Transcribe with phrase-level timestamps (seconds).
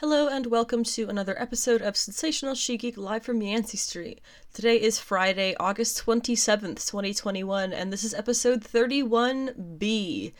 [0.00, 4.22] Hello and welcome to another episode of Sensational She Geek live from Yancey Street.
[4.54, 10.32] Today is Friday, August 27th, 2021, and this is episode 31B.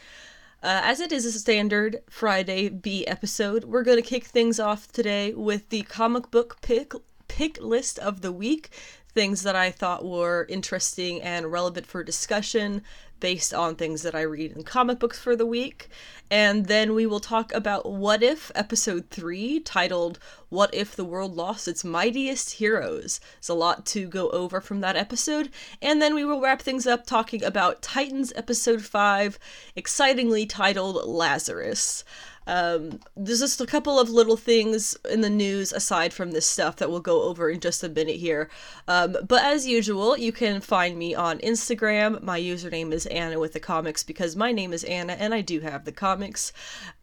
[0.62, 4.90] Uh, as it is a standard Friday B episode, we're going to kick things off
[4.90, 6.94] today with the comic book pick
[7.28, 8.70] pick list of the week
[9.12, 12.82] things that I thought were interesting and relevant for discussion
[13.20, 15.88] based on things that I read in comic books for the week.
[16.30, 21.36] And then we will talk about What If, episode 3, titled What If the World
[21.36, 23.20] Lost Its Mightiest Heroes.
[23.34, 25.50] There's a lot to go over from that episode.
[25.82, 29.38] And then we will wrap things up talking about Titans, episode 5,
[29.74, 32.04] excitingly titled Lazarus.
[32.50, 36.74] Um, there's just a couple of little things in the news aside from this stuff
[36.76, 38.50] that we'll go over in just a minute here.
[38.88, 42.20] Um, but as usual, you can find me on Instagram.
[42.24, 45.60] My username is Anna with the comics because my name is Anna and I do
[45.60, 46.52] have the comics.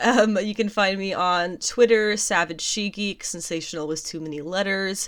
[0.02, 5.08] Um, you can find me on Twitter, Savage She Geek, Sensational was too many letters.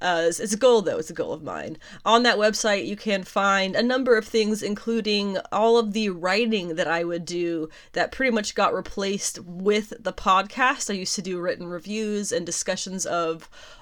[0.00, 1.78] Uh, it's, it's a goal though, it's a goal of mine.
[2.04, 6.76] On that website, you can find a number of things, including all of the writing
[6.76, 10.90] that I would do that pretty much got replaced with the podcast.
[10.90, 13.15] I used to do written reviews and discussions of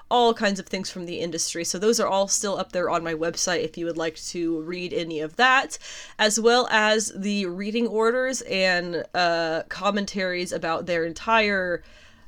[0.09, 1.63] all kinds of things from the industry.
[1.63, 4.61] So those are all still up there on my website if you would like to
[4.61, 5.77] read any of that,
[6.19, 11.83] as well as the reading orders and uh, commentaries about their entire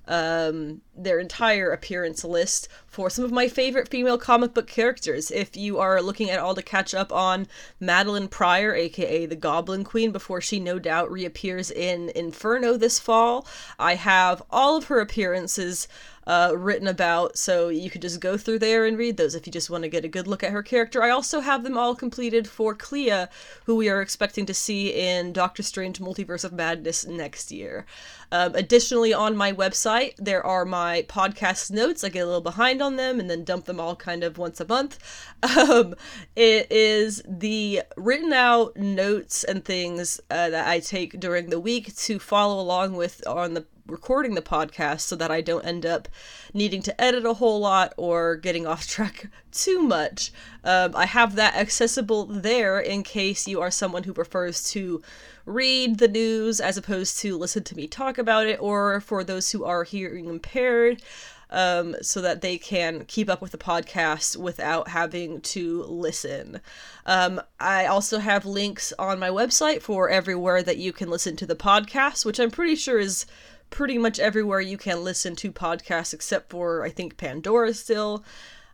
[0.07, 5.29] um, their entire appearance list for some of my favorite female comic book characters.
[5.29, 7.45] If you are looking at all to catch up on
[7.79, 13.45] Madelyne Pryor, aka the Goblin Queen, before she no doubt reappears in Inferno this fall,
[13.77, 15.87] I have all of her appearances
[16.25, 19.53] uh, written about, so you could just go through there and read those if you
[19.53, 21.01] just want to get a good look at her character.
[21.01, 23.27] I also have them all completed for Clea,
[23.65, 27.85] who we are expecting to see in Doctor Strange Multiverse of Madness next year.
[28.29, 32.03] Um, additionally, on my website, there are my podcast notes.
[32.03, 34.59] I get a little behind on them and then dump them all kind of once
[34.59, 34.99] a month.
[35.57, 35.95] Um,
[36.35, 41.95] it is the written out notes and things uh, that I take during the week
[41.95, 46.07] to follow along with on the recording the podcast so that I don't end up
[46.53, 50.31] needing to edit a whole lot or getting off track too much.
[50.63, 55.01] Um, I have that accessible there in case you are someone who prefers to
[55.45, 59.51] read the news as opposed to listen to me talk about it, or for those
[59.51, 61.01] who are hearing impaired.
[61.49, 66.59] Um, so that they can keep up with the podcast without having to listen.
[67.05, 71.45] Um, I also have links on my website for everywhere that you can listen to
[71.45, 73.25] the podcast, which I'm pretty sure is
[73.69, 78.23] pretty much everywhere you can listen to podcasts except for I think Pandora still.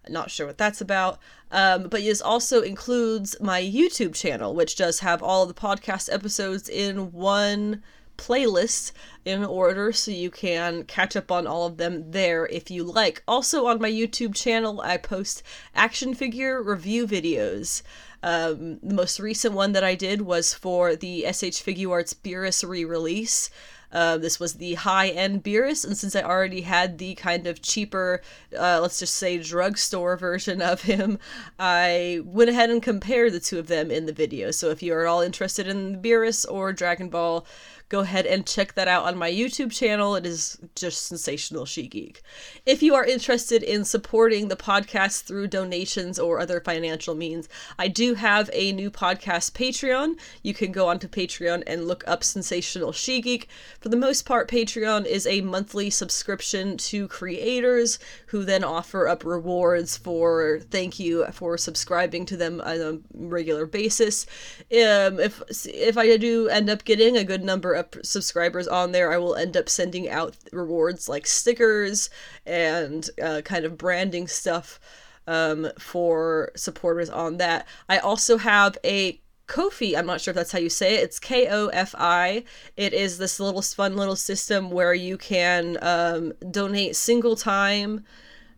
[0.10, 1.20] Not sure what that's about.
[1.52, 6.68] Um, but this also includes my YouTube channel, which does have all the podcast episodes
[6.68, 7.82] in one
[8.18, 8.92] playlist
[9.26, 13.24] in order so you can catch up on all of them there if you like.
[13.28, 15.44] Also, on my YouTube channel, I post
[15.76, 17.82] action figure review videos.
[18.22, 22.86] Um, the most recent one that I did was for the SH Figuarts Beerus re
[22.86, 23.50] release.
[23.94, 27.62] Uh, this was the high end Beerus, and since I already had the kind of
[27.62, 28.22] cheaper,
[28.58, 31.20] uh, let's just say drugstore version of him,
[31.60, 34.50] I went ahead and compared the two of them in the video.
[34.50, 37.46] So if you are at all interested in Beerus or Dragon Ball,
[37.94, 40.16] go ahead and check that out on my YouTube channel.
[40.16, 42.24] It is just sensational she geek.
[42.66, 47.90] If you are interested in supporting the podcast through donations or other financial means, I
[47.90, 50.16] do have a new podcast Patreon.
[50.42, 53.48] You can go onto Patreon and look up Sensational She Geek.
[53.80, 59.24] For the most part, Patreon is a monthly subscription to creators who then offer up
[59.24, 64.26] rewards for thank you for subscribing to them on a regular basis.
[64.72, 69.12] Um, if if I do end up getting a good number of subscribers on there,
[69.12, 72.10] I will end up sending out rewards like stickers
[72.46, 74.80] and uh, kind of branding stuff
[75.28, 77.68] um, for supporters on that.
[77.88, 81.04] I also have a Ko-fi, I'm not sure if that's how you say it.
[81.04, 82.46] It's K O F I.
[82.78, 88.06] It is this little fun little system where you can um, donate single time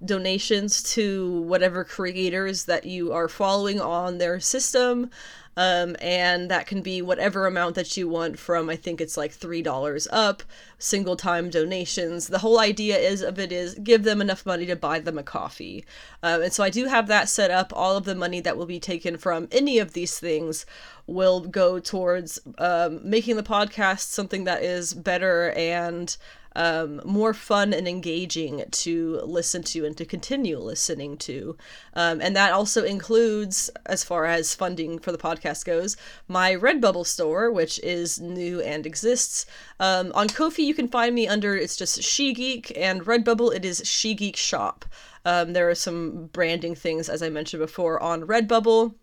[0.04, 5.10] donations to whatever creators that you are following on their system.
[5.58, 9.32] Um, and that can be whatever amount that you want from I think it's like
[9.32, 10.44] three dollars up,
[10.80, 12.28] single time donations.
[12.28, 15.24] The whole idea is of it is give them enough money to buy them a
[15.24, 15.86] coffee,
[16.24, 17.72] um, and so I do have that set up.
[17.74, 20.66] All of the money that will be taken from any of these things
[21.08, 26.18] will go towards um, making the podcast something that is better and
[26.56, 31.58] um, more fun and engaging to listen to and to continue listening to.
[31.94, 35.98] Um, and that also includes, as far as funding for the podcast goes,
[36.28, 39.46] my Redbubble store, which is new and exists.
[39.80, 43.66] Um, on Ko-fi, you can find me under it's just She Geek, and Redbubble, it
[43.66, 44.86] is She Geek Shop.
[45.26, 48.94] Um, there are some branding things, as I mentioned before, on Redbubble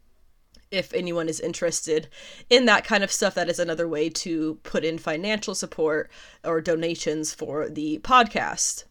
[0.73, 2.09] if anyone is interested
[2.51, 6.11] in that kind of stuff, that is another way to put in financial support
[6.43, 8.85] or donations for the podcast.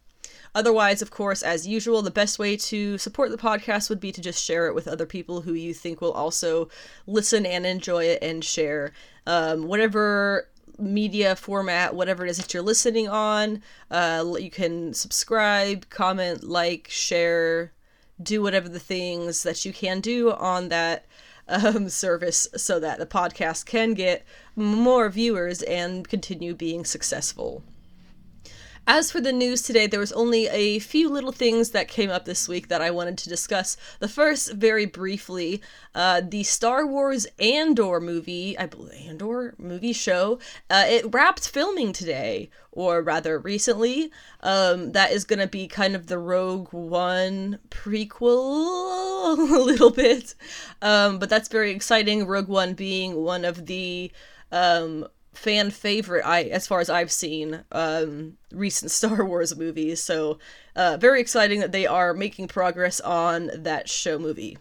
[0.54, 4.20] Otherwise, of course, as usual, the best way to support the podcast would be to
[4.20, 6.68] just share it with other people who you think will also
[7.06, 8.92] listen and enjoy it and share.
[9.26, 10.48] Um, whatever
[10.78, 16.86] media format, whatever it is that you're listening on, uh, you can subscribe, comment, like,
[16.90, 17.72] share,
[18.22, 21.06] do whatever the things that you can do on that
[21.48, 24.24] um, service so that the podcast can get
[24.56, 27.62] more viewers and continue being successful.
[28.86, 32.24] As for the news today, there was only a few little things that came up
[32.24, 33.76] this week that I wanted to discuss.
[34.00, 35.62] The first, very briefly,
[35.94, 41.92] uh, the Star Wars Andor movie, I believe Andor movie show, uh, it wrapped filming
[41.92, 44.10] today, or rather recently.
[44.40, 50.34] Um, that is going to be kind of the Rogue One prequel, a little bit.
[50.80, 52.26] Um, but that's very exciting.
[52.26, 54.10] Rogue One being one of the
[54.50, 60.02] um, fan favorite I as far as I've seen um recent Star Wars movies.
[60.02, 60.38] So
[60.76, 64.58] uh very exciting that they are making progress on that show movie.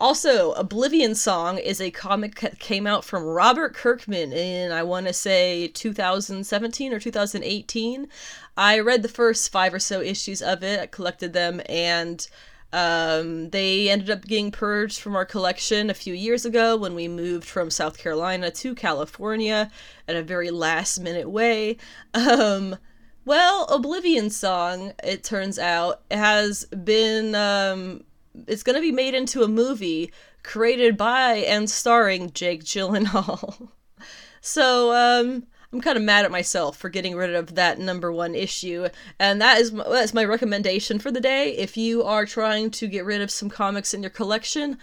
[0.00, 5.06] Also, Oblivion Song is a comic that came out from Robert Kirkman in, I want
[5.06, 8.08] to say, 2017 or 2018.
[8.56, 12.26] I read the first five or so issues of it, I collected them, and
[12.72, 17.08] um, they ended up getting purged from our collection a few years ago when we
[17.08, 19.70] moved from South Carolina to California
[20.06, 21.76] in a very last minute way.
[22.14, 22.76] Um,
[23.24, 28.04] well, Oblivion Song, it turns out, has been, um,
[28.46, 30.12] it's going to be made into a movie
[30.42, 33.68] created by and starring Jake Gyllenhaal.
[34.40, 38.34] so, um, I'm kind of mad at myself for getting rid of that number one
[38.34, 38.88] issue,
[39.20, 41.56] and that is that's my recommendation for the day.
[41.56, 44.78] If you are trying to get rid of some comics in your collection,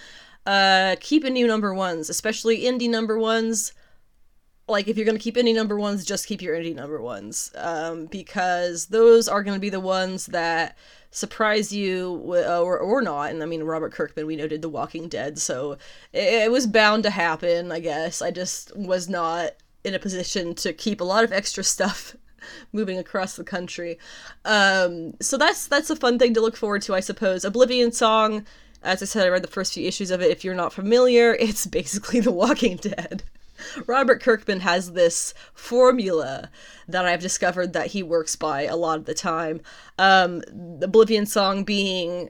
[0.46, 3.74] uh, keep a new number ones, especially indie number ones.
[4.70, 8.06] Like if you're gonna keep indie number ones, just keep your indie number ones, um,
[8.06, 10.78] because those are gonna be the ones that
[11.12, 15.08] surprise you or, or not and i mean robert kirkman we know did the walking
[15.08, 15.72] dead so
[16.12, 19.54] it, it was bound to happen i guess i just was not
[19.84, 22.16] in a position to keep a lot of extra stuff
[22.72, 23.98] moving across the country.
[24.46, 27.46] Um, so that's that's a fun thing to look forward to, I suppose.
[27.46, 28.46] Oblivion Song,
[28.84, 30.32] as I said, I read the first few issues of it.
[30.32, 33.24] If you're not familiar, it's basically The Walking Dead.
[33.88, 36.50] Robert Kirkman has this formula
[36.88, 39.62] that I've discovered that he works by a lot of the time.
[39.98, 40.44] Um,
[40.82, 42.30] Oblivion Song being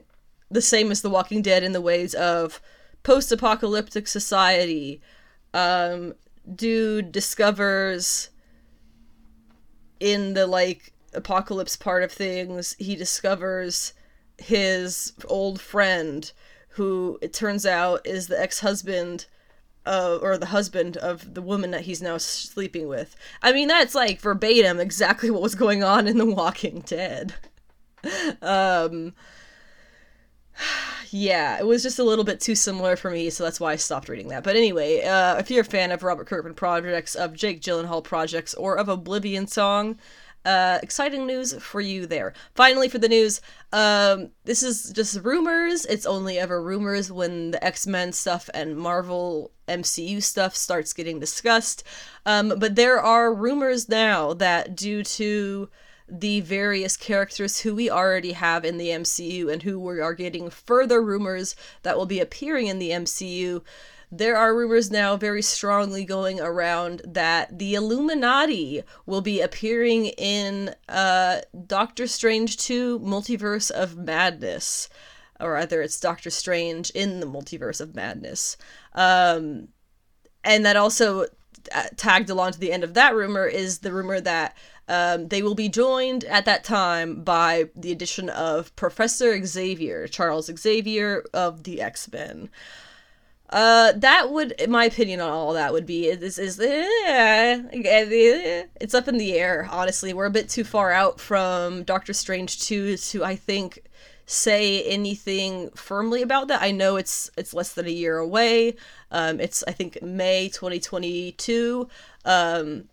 [0.50, 2.60] the same as The Walking Dead in the ways of
[3.02, 5.00] post-apocalyptic society,
[5.54, 6.14] um,
[6.54, 8.30] dude discovers
[10.00, 13.92] in the like apocalypse part of things, he discovers
[14.38, 16.32] his old friend
[16.70, 19.26] who it turns out is the ex-husband
[19.84, 23.16] uh, or the husband of the woman that he's now sleeping with.
[23.42, 27.34] I mean, that's like verbatim exactly what was going on in The Walking Dead.
[28.42, 29.14] um,
[31.12, 33.76] yeah, it was just a little bit too similar for me, so that's why I
[33.76, 34.44] stopped reading that.
[34.44, 38.54] But anyway, uh, if you're a fan of Robert Kirkman projects, of Jake Gyllenhaal projects,
[38.54, 39.98] or of Oblivion Song,
[40.44, 42.32] uh, exciting news for you there.
[42.54, 43.40] Finally, for the news,
[43.72, 45.84] um, this is just rumors.
[45.84, 51.20] It's only ever rumors when the X Men stuff and Marvel MCU stuff starts getting
[51.20, 51.84] discussed.
[52.24, 55.68] Um, but there are rumors now that due to
[56.08, 60.50] the various characters who we already have in the MCU and who we are getting
[60.50, 63.62] further rumors that will be appearing in the MCU.
[64.10, 70.74] There are rumors now very strongly going around that the Illuminati will be appearing in
[70.88, 74.88] uh, Doctor Strange 2 Multiverse of Madness.
[75.38, 78.56] Or rather, it's Doctor Strange in the Multiverse of Madness.
[78.94, 79.68] Um,
[80.42, 81.26] and that also
[81.74, 84.56] uh, tagged along to the end of that rumor is the rumor that
[84.88, 90.50] Um, they will be joined at that time by the addition of Professor Xavier, Charles
[90.56, 92.48] Xavier of the X Men.
[93.50, 97.62] Uh, that would, my opinion, on all that would be this is eh,
[98.80, 99.68] it's up in the air.
[99.70, 103.84] Honestly, we're a bit too far out from Doctor Strange two to I think
[104.26, 106.60] say anything firmly about that.
[106.60, 108.76] I know it's it's less than a year away.
[109.10, 111.88] Um, it's I think May twenty twenty two.
[112.26, 112.84] Um,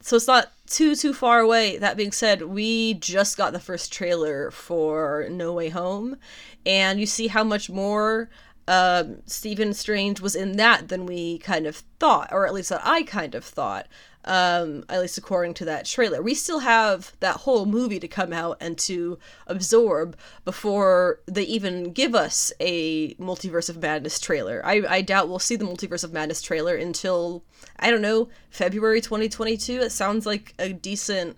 [0.00, 1.78] so it's not too too far away.
[1.78, 6.16] That being said, we just got the first trailer for No Way Home,
[6.64, 8.28] and you see how much more
[8.68, 12.82] um, Stephen Strange was in that than we kind of thought, or at least that
[12.84, 13.86] I kind of thought,
[14.26, 16.20] um, at least according to that trailer.
[16.20, 21.92] We still have that whole movie to come out and to absorb before they even
[21.92, 24.60] give us a Multiverse of Madness trailer.
[24.64, 27.44] I, I doubt we'll see the Multiverse of Madness trailer until,
[27.78, 29.80] I don't know, February 2022.
[29.80, 31.36] It sounds like a decent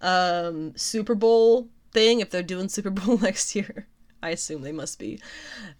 [0.00, 3.86] um, Super Bowl thing if they're doing Super Bowl next year.
[4.22, 5.20] I assume they must be.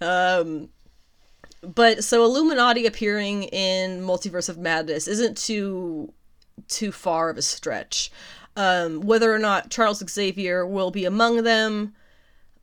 [0.00, 0.68] Um,
[1.62, 6.12] but so Illuminati appearing in Multiverse of Madness isn't too
[6.68, 8.10] too far of a stretch.
[8.56, 11.94] Um, whether or not Charles Xavier will be among them,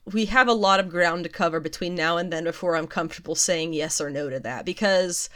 [0.06, 3.36] we have a lot of ground to cover between now and then before I'm comfortable
[3.36, 4.66] saying yes or no to that.
[4.66, 5.30] Because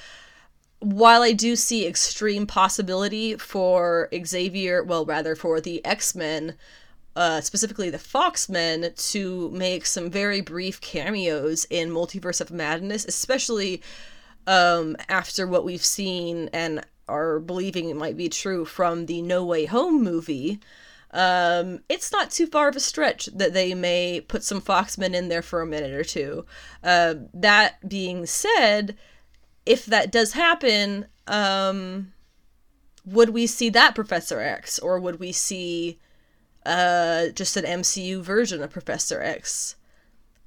[0.79, 6.55] while I do see extreme possibility for Xavier, well, rather for the X Men
[7.15, 13.81] uh, specifically the Foxmen, to make some very brief cameos in Multiverse of Madness, especially
[14.47, 19.43] um, after what we've seen and are believing it might be true from the No
[19.45, 20.59] Way Home movie.
[21.11, 25.29] Um, it's not too far of a stretch that they may put some Foxmen in
[25.29, 26.45] there for a minute or two.
[26.83, 28.97] Uh, that being said,
[29.65, 32.13] if that does happen, um,
[33.05, 35.99] would we see that Professor X, or would we see
[36.65, 39.75] uh, just an MCU version of Professor X.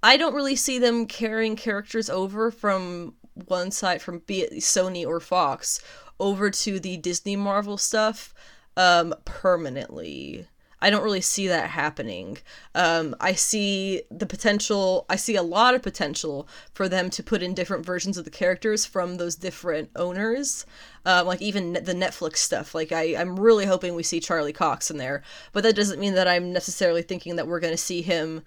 [0.03, 3.15] I don't really see them carrying characters over from
[3.47, 5.83] one side, from be it Sony or Fox,
[6.19, 8.35] over to the Disney Marvel stuff
[8.77, 10.47] um, permanently.
[10.81, 12.39] I don't really see that happening.
[12.75, 17.43] Um, I see the potential, I see a lot of potential for them to put
[17.43, 20.67] in different versions of the characters from those different owners.
[21.07, 22.75] Um, like even the Netflix stuff.
[22.75, 26.15] Like I, I'm really hoping we see Charlie Cox in there, but that doesn't mean
[26.15, 28.43] that I'm necessarily thinking that we're going to see him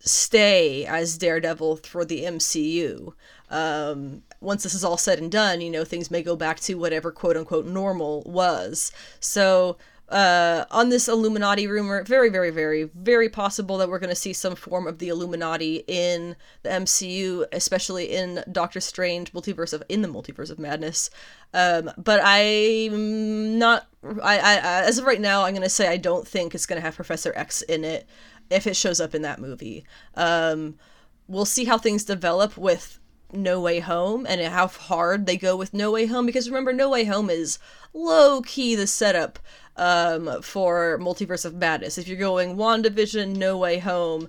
[0.00, 3.14] stay as Daredevil for the MCU.
[3.50, 6.74] Um, once this is all said and done, you know, things may go back to
[6.74, 8.92] whatever quote unquote normal was.
[9.20, 9.78] So
[10.08, 14.32] uh, on this Illuminati rumor, very, very, very, very possible that we're going to see
[14.32, 20.00] some form of the Illuminati in the MCU, especially in Doctor Strange multiverse of in
[20.00, 21.10] the multiverse of madness.
[21.52, 23.86] Um, but I'm not.
[24.22, 26.80] I, I, as of right now, I'm going to say I don't think it's going
[26.80, 28.08] to have Professor X in it
[28.48, 29.84] if it shows up in that movie.
[30.14, 30.76] Um,
[31.26, 32.98] we'll see how things develop with
[33.32, 36.88] no Way Home and how hard they go with No Way Home because remember No
[36.88, 37.58] Way Home is
[37.92, 39.38] low key the setup
[39.76, 41.98] um, for Multiverse of Madness.
[41.98, 44.28] If you're going WandaVision, No Way Home,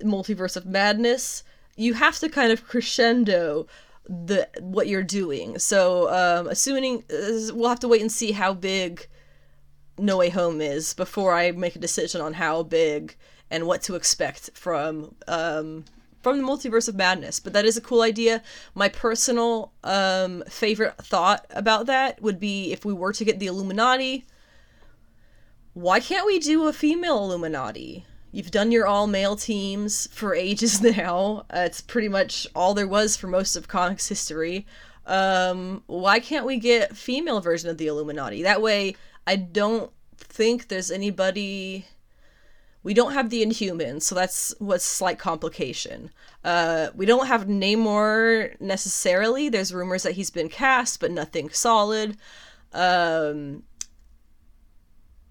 [0.00, 1.44] Multiverse of Madness,
[1.76, 3.66] you have to kind of crescendo
[4.08, 5.58] the what you're doing.
[5.58, 9.06] So, um, assuming uh, we'll have to wait and see how big
[9.98, 13.16] No Way Home is before I make a decision on how big
[13.50, 15.84] and what to expect from um,
[16.22, 18.42] from the multiverse of madness but that is a cool idea
[18.74, 23.46] my personal um, favorite thought about that would be if we were to get the
[23.46, 24.24] illuminati
[25.74, 28.04] why can't we do a female Illuminati?
[28.30, 31.46] You've done your all male teams for ages now.
[31.50, 34.66] Uh, it's pretty much all there was for most of comics history.
[35.06, 38.42] Um, why can't we get female version of the Illuminati?
[38.42, 41.86] That way, I don't think there's anybody.
[42.82, 46.10] We don't have the Inhumans, so that's what's slight complication.
[46.44, 49.48] Uh, we don't have Namor necessarily.
[49.48, 52.16] There's rumors that he's been cast, but nothing solid.
[52.72, 53.62] Um,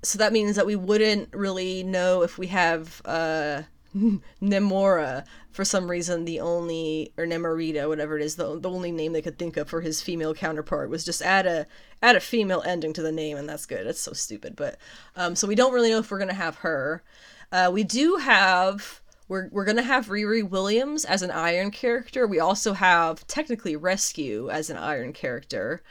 [0.04, 3.64] so that means that we wouldn't really know if we have uh,
[4.42, 6.26] Namora for some reason.
[6.26, 9.70] The only or Namorita, whatever it is, the, the only name they could think of
[9.70, 11.68] for his female counterpart was just add a
[12.02, 13.86] add a female ending to the name, and that's good.
[13.86, 14.78] It's so stupid, but
[15.16, 17.04] um, so we don't really know if we're gonna have her.
[17.52, 22.28] Uh, we do have we're we're gonna have Riri Williams as an Iron character.
[22.28, 25.82] We also have technically Rescue as an Iron character.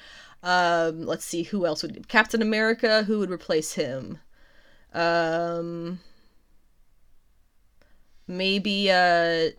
[0.42, 3.04] Um, let's see who else would Captain America.
[3.04, 4.18] Who would replace him?
[4.92, 6.00] Um,
[8.26, 9.50] maybe uh,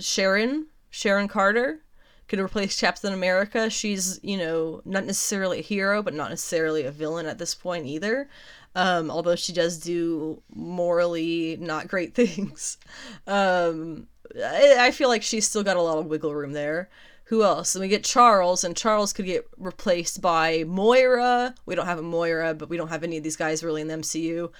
[0.00, 1.80] Sharon Sharon Carter
[2.28, 3.70] could replace Captain America.
[3.70, 7.86] She's you know not necessarily a hero, but not necessarily a villain at this point
[7.86, 8.28] either.
[8.74, 12.78] Um, although she does do morally not great things.
[13.26, 16.88] Um, I, I feel like she's still got a lot of wiggle room there.
[17.28, 17.74] Who else?
[17.74, 21.54] And we get Charles, and Charles could get replaced by Moira.
[21.64, 23.88] We don't have a Moira, but we don't have any of these guys really in
[23.88, 24.50] the MCU.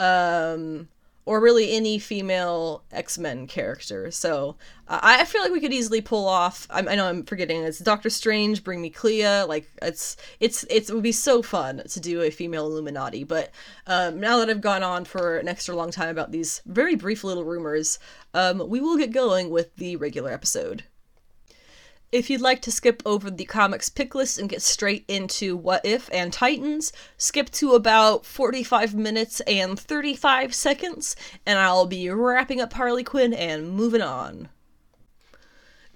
[0.00, 0.88] Um,
[1.28, 4.10] or really any female X Men character.
[4.10, 4.56] So
[4.88, 6.66] uh, I feel like we could easily pull off.
[6.70, 7.62] I, I, know I'm forgetting.
[7.64, 9.42] It's Doctor Strange, bring me Clea.
[9.42, 13.24] Like it's it's, it's it would be so fun to do a female Illuminati.
[13.24, 13.50] But
[13.86, 17.22] um, now that I've gone on for an extra long time about these very brief
[17.22, 17.98] little rumors,
[18.32, 20.84] um, we will get going with the regular episode.
[22.10, 25.84] If you'd like to skip over the comics pick list and get straight into What
[25.84, 32.62] If and Titans, skip to about 45 minutes and 35 seconds, and I'll be wrapping
[32.62, 34.48] up Harley Quinn and moving on.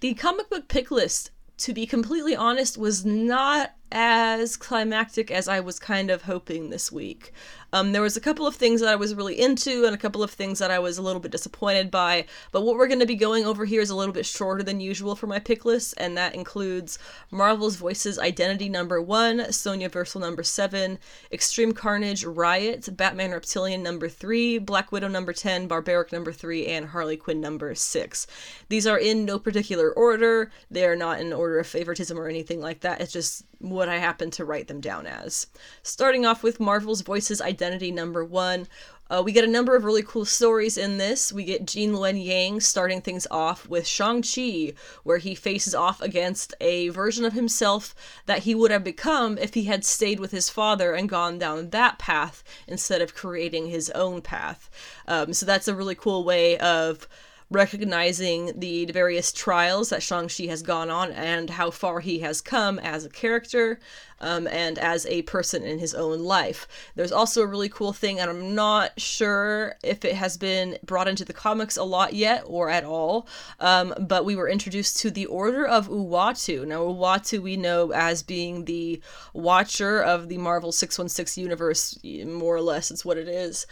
[0.01, 5.61] The comic book pick list, to be completely honest, was not as climactic as I
[5.61, 7.33] was kind of hoping this week.
[7.73, 10.23] Um, there was a couple of things that I was really into and a couple
[10.23, 12.27] of things that I was a little bit disappointed by.
[12.51, 14.81] But what we're going to be going over here is a little bit shorter than
[14.81, 16.99] usual for my pick list, and that includes
[17.31, 20.99] Marvel's Voices Identity number one, Sonjaversal number seven,
[21.33, 26.87] Extreme Carnage Riot, Batman Reptilian number three, Black Widow number 10, Barbaric number three, and
[26.89, 28.27] Harley Quinn number six.
[28.69, 30.51] These are in no particular order.
[30.71, 33.01] They are not in order of favoritism or anything like that.
[33.01, 35.47] It's just what I happen to write them down as.
[35.83, 37.62] Starting off with Marvel's Voices Identity
[37.93, 38.67] number one.
[39.13, 41.31] Uh, we get a number of really cool stories in this.
[41.31, 46.55] We get Gene Luen Yang starting things off with Shang-Chi, where he faces off against
[46.63, 50.49] a version of himself that he would have become if he had stayed with his
[50.49, 54.71] father and gone down that path instead of creating his own path.
[55.07, 57.07] Um, so that's a really cool way of
[57.53, 62.79] recognizing the various trials that Shang-Chi has gone on and how far he has come
[62.79, 63.79] as a character
[64.21, 66.67] um, and as a person in his own life.
[66.95, 71.09] There's also a really cool thing, and I'm not sure if it has been brought
[71.09, 73.27] into the comics a lot yet or at all,
[73.61, 76.67] um, but we were introduced to the Order of Uatu.
[76.67, 79.03] Now, Uatu we know as being the
[79.35, 83.67] watcher of the Marvel 616 universe, more or less, it's what it is.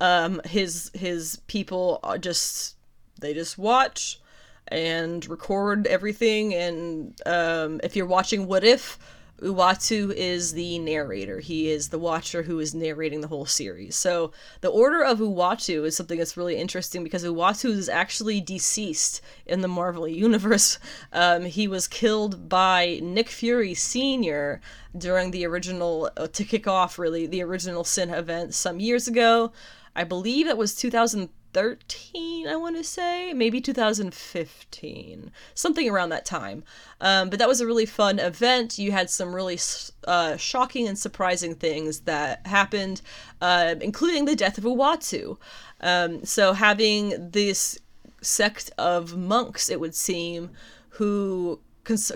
[0.00, 2.75] Um, his his people are just
[3.20, 4.20] they just watch
[4.68, 6.54] and record everything.
[6.54, 8.98] And um, if you're watching What If,
[9.42, 11.40] Uatu is the narrator.
[11.40, 13.94] He is the watcher who is narrating the whole series.
[13.94, 19.20] So the order of Uatu is something that's really interesting because Uatu is actually deceased
[19.44, 20.78] in the Marvel universe.
[21.12, 24.60] Um, he was killed by Nick Fury Sr.
[24.96, 29.52] during the original, uh, to kick off really, the original Sin event some years ago.
[29.94, 31.28] I believe it was 2000.
[31.56, 36.64] 2013, I want to say, maybe 2015, something around that time.
[37.00, 38.78] Um, but that was a really fun event.
[38.78, 39.58] You had some really
[40.06, 43.00] uh, shocking and surprising things that happened,
[43.40, 45.38] uh, including the death of Uatu.
[45.80, 47.78] Um, so having this
[48.20, 50.50] sect of monks, it would seem,
[50.90, 51.60] who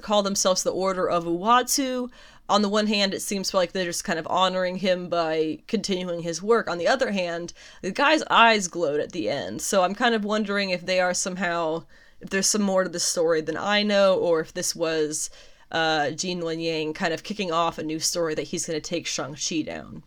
[0.02, 2.10] call themselves the Order of Uatu
[2.50, 6.22] on the one hand, it seems like they're just kind of honoring him by continuing
[6.22, 6.68] his work.
[6.68, 9.62] On the other hand, the guy's eyes glowed at the end.
[9.62, 11.84] So I'm kind of wondering if they are somehow,
[12.20, 15.30] if there's some more to the story than I know, or if this was
[15.70, 18.80] uh, Gene Luen Yang kind of kicking off a new story that he's going to
[18.80, 20.02] take Shang-Chi down.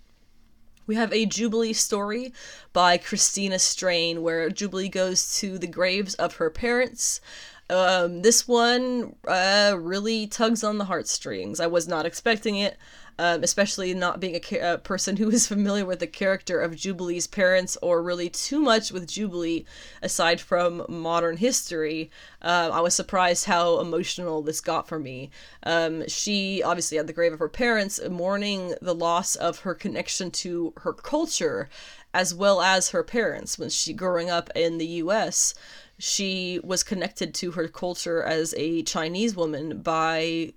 [0.85, 2.33] We have a Jubilee story
[2.73, 7.21] by Christina Strain where Jubilee goes to the graves of her parents
[7.69, 11.59] um, this one uh, really tugs on the heartstrings.
[11.59, 12.77] I was not expecting it,
[13.17, 16.75] um, especially not being a, ca- a, person who is familiar with the character of
[16.75, 19.65] Jubilee's parents or really too much with Jubilee
[20.01, 22.11] aside from modern history.
[22.41, 25.31] Uh, I was surprised how emotional this got for me.
[25.63, 30.31] Um, she obviously at the grave of her parents, mourning the loss of her connection
[30.31, 31.69] to her culture
[32.13, 35.55] as well as her parents when she growing up in the US
[36.03, 40.51] she was connected to her culture as a Chinese woman by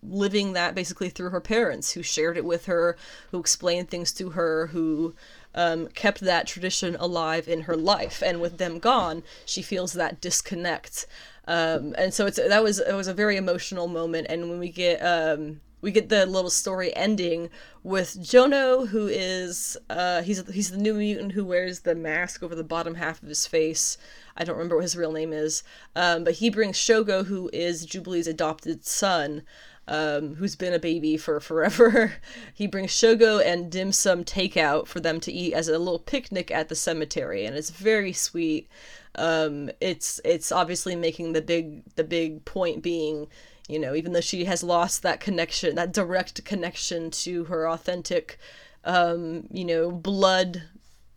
[0.00, 2.96] living that basically through her parents who shared it with her,
[3.32, 5.12] who explained things to her, who
[5.56, 8.22] um, kept that tradition alive in her life.
[8.24, 11.06] And with them gone, she feels that disconnect.
[11.48, 14.28] Um, and so it's that was it was a very emotional moment.
[14.30, 17.50] And when we get um, we get the little story ending
[17.82, 22.54] with Jono, who is uh, he's he's the new mutant who wears the mask over
[22.54, 23.98] the bottom half of his face.
[24.36, 25.62] I don't remember what his real name is,
[25.94, 29.42] um, but he brings Shogo, who is Jubilee's adopted son,
[29.88, 32.14] um, who's been a baby for forever.
[32.54, 36.50] he brings Shogo and dim sum takeout for them to eat as a little picnic
[36.50, 38.68] at the cemetery, and it's very sweet.
[39.14, 43.28] Um, it's it's obviously making the big the big point being
[43.68, 48.38] you know even though she has lost that connection that direct connection to her authentic
[48.84, 50.62] um, you know, blood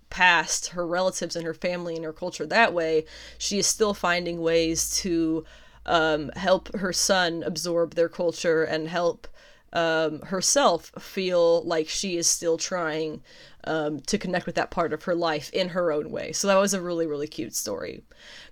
[0.09, 3.05] past, her relatives and her family and her culture that way,
[3.37, 5.45] she is still finding ways to
[5.85, 9.27] um, help her son absorb their culture and help
[9.73, 13.21] um, herself feel like she is still trying
[13.65, 16.31] um, to connect with that part of her life in her own way.
[16.31, 18.01] So that was a really, really cute story.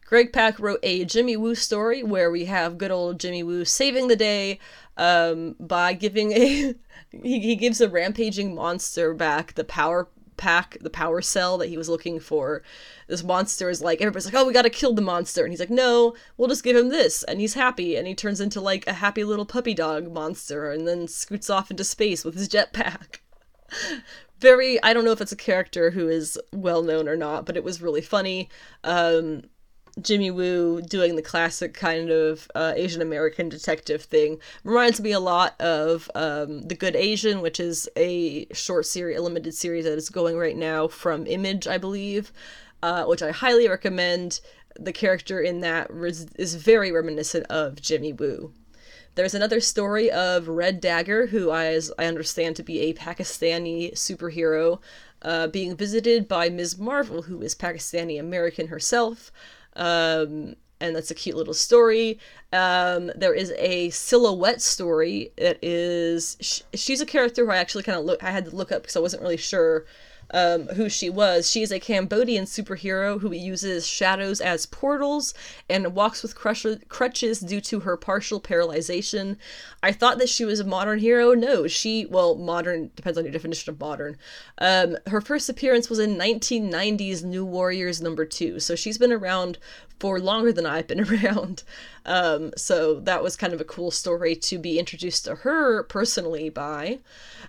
[0.05, 4.09] Greg Pak wrote a Jimmy Woo story where we have good old Jimmy Woo saving
[4.09, 4.59] the day
[4.97, 6.75] um, by giving a.
[7.11, 10.09] he, he gives a rampaging monster back the power
[10.43, 12.63] pack, the power cell that he was looking for.
[13.07, 15.43] This monster is like, everybody's like, oh, we gotta kill the monster.
[15.43, 17.23] And he's like, no, we'll just give him this.
[17.23, 17.95] And he's happy.
[17.95, 21.71] And he turns into like a happy little puppy dog monster and then scoots off
[21.71, 23.19] into space with his jetpack.
[24.39, 27.55] Very, I don't know if it's a character who is well known or not, but
[27.55, 28.49] it was really funny.
[28.83, 29.43] Um,
[30.01, 35.19] Jimmy Woo doing the classic kind of uh, Asian American detective thing reminds me a
[35.19, 39.97] lot of um, The Good Asian, which is a short series, a limited series that
[39.97, 42.31] is going right now from Image, I believe,
[42.81, 44.39] uh, which I highly recommend.
[44.75, 48.51] The character in that res- is very reminiscent of Jimmy Woo.
[49.13, 53.93] There's another story of Red Dagger, who I, as I understand to be a Pakistani
[53.93, 54.79] superhero,
[55.21, 56.79] uh, being visited by Ms.
[56.79, 59.31] Marvel, who is Pakistani American herself.
[59.75, 62.19] Um, and that's a cute little story.
[62.51, 67.83] Um, there is a silhouette story It is sh- she's a character who I actually
[67.83, 69.85] kind of look I had to look up because I wasn't really sure
[70.33, 71.49] um, who she was.
[71.49, 75.33] She is a Cambodian superhero who uses shadows as portals
[75.69, 79.37] and walks with crutches due to her partial paralyzation.
[79.81, 81.33] I thought that she was a modern hero.
[81.33, 84.17] No, she, well, modern depends on your definition of modern.
[84.57, 89.59] Um, her first appearance was in 1990's New Warriors number two, so she's been around
[90.03, 91.63] for longer than I've been around.
[92.05, 96.49] Um, so that was kind of a cool story to be introduced to her personally
[96.49, 96.99] by.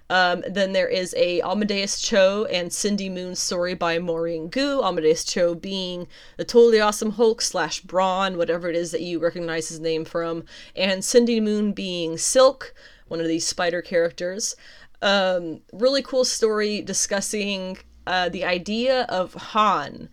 [0.09, 4.83] Um, then there is a Amadeus Cho and Cindy Moon story by Maureen Goo.
[4.85, 9.69] Amadeus Cho being the totally awesome Hulk slash Brawn, whatever it is that you recognize
[9.69, 10.45] his name from,
[10.77, 12.73] and Cindy Moon being Silk,
[13.09, 14.55] one of these spider characters.
[15.03, 20.09] Um, really cool story discussing uh, the idea of Han.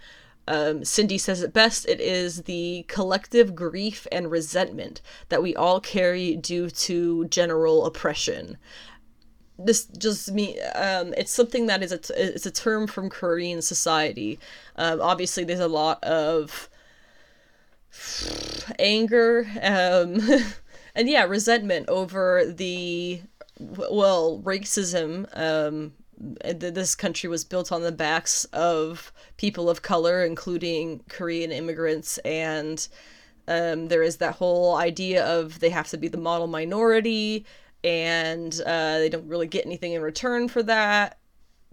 [0.51, 1.85] Um, Cindy says it best.
[1.87, 8.57] It is the collective grief and resentment that we all carry due to general oppression.
[9.57, 13.61] This just me um, it's something that is a t- it's a term from korean
[13.61, 14.39] society.
[14.75, 16.69] Um, obviously there's a lot of
[18.77, 20.19] anger um,
[20.95, 23.21] and yeah resentment over the
[23.57, 25.93] well racism um,
[26.43, 32.87] this country was built on the backs of people of color including korean immigrants and
[33.47, 37.45] um, there is that whole idea of they have to be the model minority
[37.83, 41.17] and uh, they don't really get anything in return for that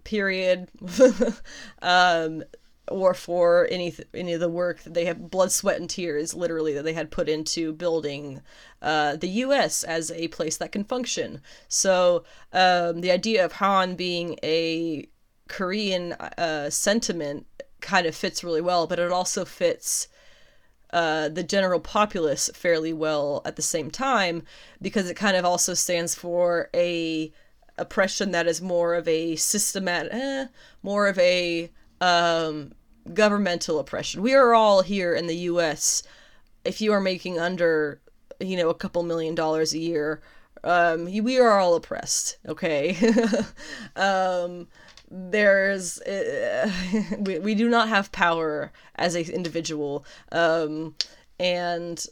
[0.03, 0.67] period.
[1.81, 2.43] Um,
[2.89, 6.73] or for any any of the work that they have blood sweat and tears literally
[6.73, 8.41] that they had put into building
[8.81, 11.41] uh, the US as a place that can function.
[11.67, 12.23] So
[12.53, 15.07] um, the idea of Han being a
[15.47, 17.45] Korean uh, sentiment
[17.81, 20.07] kind of fits really well but it also fits
[20.91, 24.43] uh, the general populace fairly well at the same time
[24.81, 27.31] because it kind of also stands for a
[27.79, 30.47] oppression that is more of a systematic, eh,
[30.83, 31.71] more of a
[32.01, 32.71] um,
[33.13, 34.21] governmental oppression.
[34.21, 36.03] We are all here in the U.S.
[36.65, 37.99] If you are making under,
[38.39, 40.21] you know, a couple million dollars a year,
[40.63, 42.37] um, we are all oppressed.
[42.47, 42.97] Okay.
[43.95, 44.67] um,
[45.11, 46.71] there's uh,
[47.19, 50.93] we, we do not have power as an individual um
[51.39, 52.05] and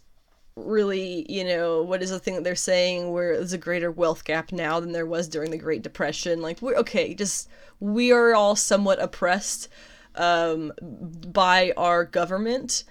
[0.56, 4.24] really you know what is the thing that they're saying where there's a greater wealth
[4.24, 7.48] gap now than there was during the great depression like we're okay just
[7.80, 9.70] we are all somewhat oppressed
[10.18, 12.84] um by our government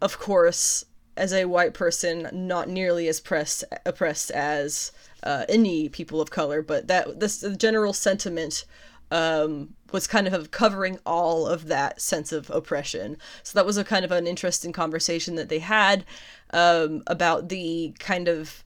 [0.00, 0.84] of course
[1.16, 6.62] as a white person not nearly as pressed oppressed as uh, any people of color
[6.62, 8.64] but that this the general sentiment
[9.10, 13.16] um, was kind of covering all of that sense of oppression.
[13.42, 16.04] So that was a kind of an interesting conversation that they had
[16.50, 18.64] um, about the kind of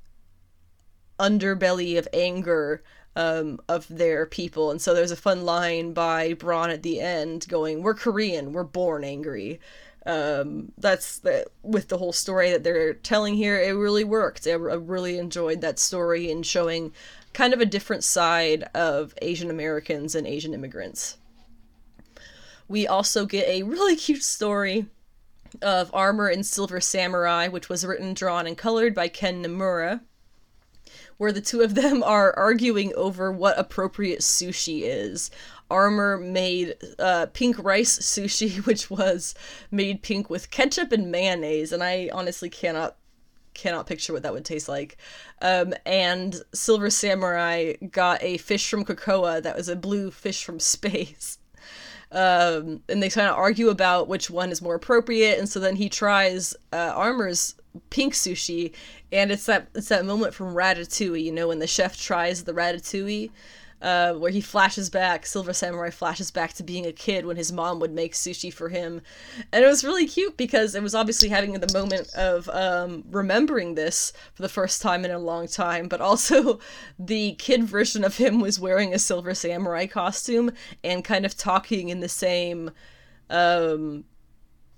[1.19, 2.83] underbelly of anger
[3.21, 4.71] um, of their people.
[4.71, 8.65] And so there's a fun line by Brawn at the end going, We're Korean, we're
[8.65, 9.61] born angry.
[10.07, 13.61] Um, that's the, with the whole story that they're telling here.
[13.61, 14.47] It really worked.
[14.47, 16.93] I, I really enjoyed that story and showing
[17.35, 21.19] kind of a different side of Asian Americans and Asian immigrants.
[22.69, 24.87] We also get a really cute story
[25.61, 30.01] of Armor and Silver Samurai, which was written, drawn, and colored by Ken Niimura.
[31.21, 35.31] Where the two of them are arguing over what appropriate sushi is.
[35.71, 39.35] Armor made uh, pink rice sushi, which was
[39.71, 42.97] made pink with ketchup and mayonnaise, and I honestly cannot
[43.53, 44.97] cannot picture what that would taste like.
[45.43, 50.59] Um, and Silver Samurai got a fish from Krakoa that was a blue fish from
[50.59, 51.37] space.
[52.13, 55.39] Um, and they kind of argue about which one is more appropriate.
[55.39, 57.55] And so then he tries uh, Armor's
[57.91, 58.73] pink sushi,
[59.13, 62.53] and it's that it's that moment from Ratatouille, you know, when the chef tries the
[62.53, 63.31] ratatouille
[63.83, 67.51] uh, where he flashes back, Silver Samurai flashes back to being a kid when his
[67.51, 69.01] mom would make sushi for him.
[69.53, 73.75] And it was really cute because it was obviously having the moment of um, remembering
[73.75, 76.61] this for the first time in a long time, but also
[76.99, 80.51] the kid version of him was wearing a Silver Samurai costume
[80.85, 82.71] and kind of talking in the same
[83.31, 84.05] um,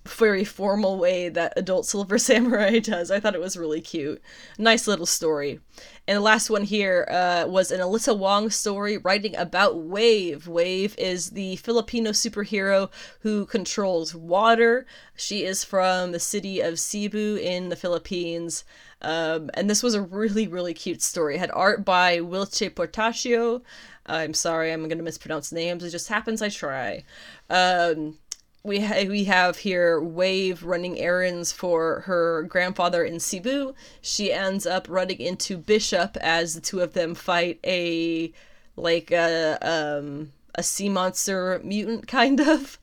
[0.04, 3.10] very formal way that adult Silver Samurai does.
[3.10, 4.20] I thought it was really cute.
[4.58, 5.60] Nice little story.
[6.08, 10.48] And the last one here uh, was an Alyssa Wong story writing about Wave.
[10.48, 14.86] Wave is the Filipino superhero who controls water.
[15.16, 18.64] She is from the city of Cebu in the Philippines.
[19.00, 21.36] Um, and this was a really, really cute story.
[21.36, 23.62] It had art by Whilce Portacio.
[24.06, 25.84] I'm sorry, I'm going to mispronounce names.
[25.84, 27.04] It just happens I try.
[27.48, 28.18] Um,
[28.64, 33.74] we ha- we have here Wave running errands for her grandfather in Cebu.
[34.00, 38.32] She ends up running into Bishop as the two of them fight a
[38.76, 42.78] like a um a sea monster mutant kind of.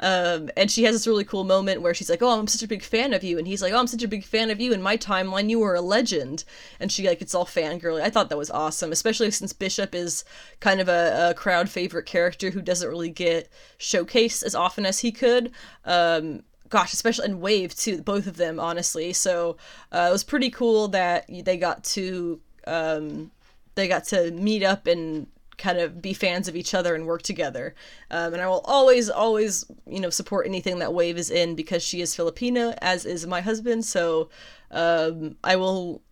[0.00, 2.68] Um, and she has this really cool moment where she's like, "Oh, I'm such a
[2.68, 4.72] big fan of you," and he's like, "Oh, I'm such a big fan of you.
[4.72, 6.44] In my timeline, you were a legend."
[6.78, 8.02] And she like, it's all fangirly.
[8.02, 10.24] I thought that was awesome, especially since Bishop is
[10.60, 15.00] kind of a, a crowd favorite character who doesn't really get showcased as often as
[15.00, 15.52] he could.
[15.84, 19.12] Um, gosh, especially in Wave too, both of them, honestly.
[19.12, 19.56] So
[19.92, 23.30] uh, it was pretty cool that they got to um,
[23.74, 25.26] they got to meet up and
[25.60, 27.74] kind of be fans of each other and work together.
[28.10, 31.82] Um, and I will always, always, you know, support anything that Wave is in because
[31.82, 33.84] she is Filipino, as is my husband.
[33.84, 34.30] So
[34.70, 36.02] um, I will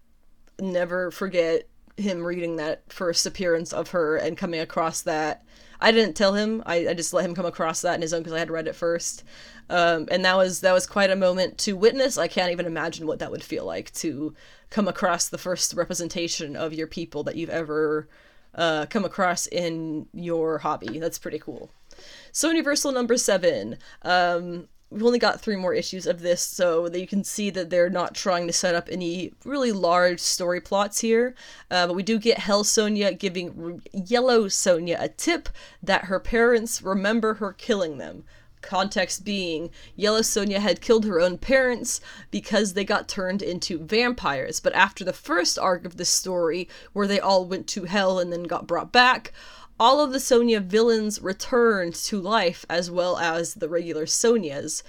[0.61, 5.45] never forget him reading that first appearance of her and coming across that.
[5.81, 6.63] I didn't tell him.
[6.67, 8.67] I, I just let him come across that in his own because I had read
[8.67, 9.25] it first.
[9.71, 12.19] Um, and that was that was quite a moment to witness.
[12.19, 14.35] I can't even imagine what that would feel like to
[14.71, 18.09] come across the first representation of your people that you've ever
[18.55, 20.99] uh, come across in your hobby.
[20.99, 21.71] That's pretty cool.
[22.33, 23.79] Sonjaversal number seven.
[24.03, 27.71] Um, we've only got three more issues of this, so that you can see that
[27.71, 31.35] they're not trying to set up any really large story plots here.
[31.71, 35.49] Uh, but we do get Hell Sonja giving Yellow Sonja a tip
[35.83, 38.25] that her parents remember her killing them.
[38.62, 44.61] Context being, Yellow Sonja had killed her own parents because they got turned into vampires.
[44.61, 48.33] But after the first arc of the story, where they all went to hell and
[48.33, 49.33] then got brought back,
[49.81, 54.83] all of the Sonja villains returned to life as well as the regular Sonjas.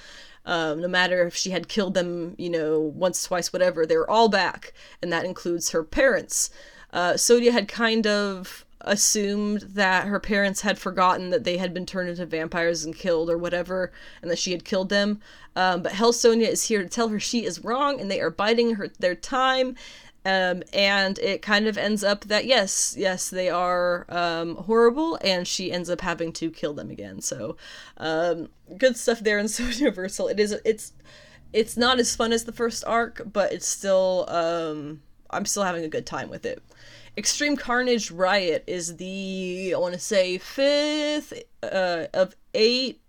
[0.45, 4.09] Um, no matter if she had killed them, you know, once, twice, whatever, they were
[4.09, 6.49] all back, and that includes her parents.
[6.91, 11.85] Uh, Sonja had kind of assumed that her parents had forgotten that they had been
[11.85, 15.21] turned into vampires and killed or whatever, and that she had killed them.
[15.55, 18.29] Um, but Hell Sonja is here to tell her she is wrong, and they are
[18.29, 19.75] biding her their time.
[20.25, 25.47] Um, and it kind of ends up that yes, yes, they are um, horrible, and
[25.47, 27.21] she ends up having to kill them again.
[27.21, 27.55] So,
[27.97, 30.31] um, good stuff there in Sonjaversal.
[30.31, 30.93] It is, it's,
[31.53, 35.85] it's not as fun as the first arc, but it's still, um, I'm still having
[35.85, 36.61] a good time with it.
[37.17, 43.01] Extreme Carnage Riot is the, I want to say, fifth uh, of eight,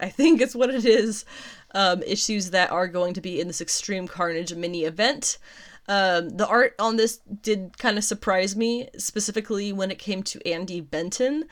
[0.00, 1.24] I think it's what it is,
[1.74, 5.38] um, issues that are going to be in this Extreme Carnage mini event.
[5.86, 10.38] Um, the art on this did kind of surprise me, specifically when it came to
[10.40, 11.44] Andi Benton.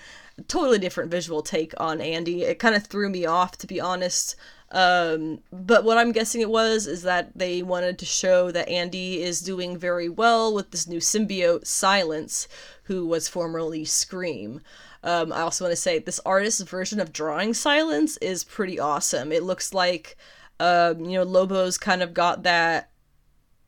[0.49, 2.41] Totally different visual take on Andi.
[2.41, 4.37] It kind of threw me off, to be honest.
[4.73, 9.19] Um, but what I'm guessing it was is that they wanted to show that Andi
[9.19, 12.49] is doing very well with this new symbiote, Silence,
[12.85, 14.63] who was formerly Scream.
[15.05, 19.31] Um, I also want to say this artist's version of drawing Silence is pretty awesome.
[19.31, 20.17] It looks like,
[20.59, 22.91] um, you know, Lobo's kind of got that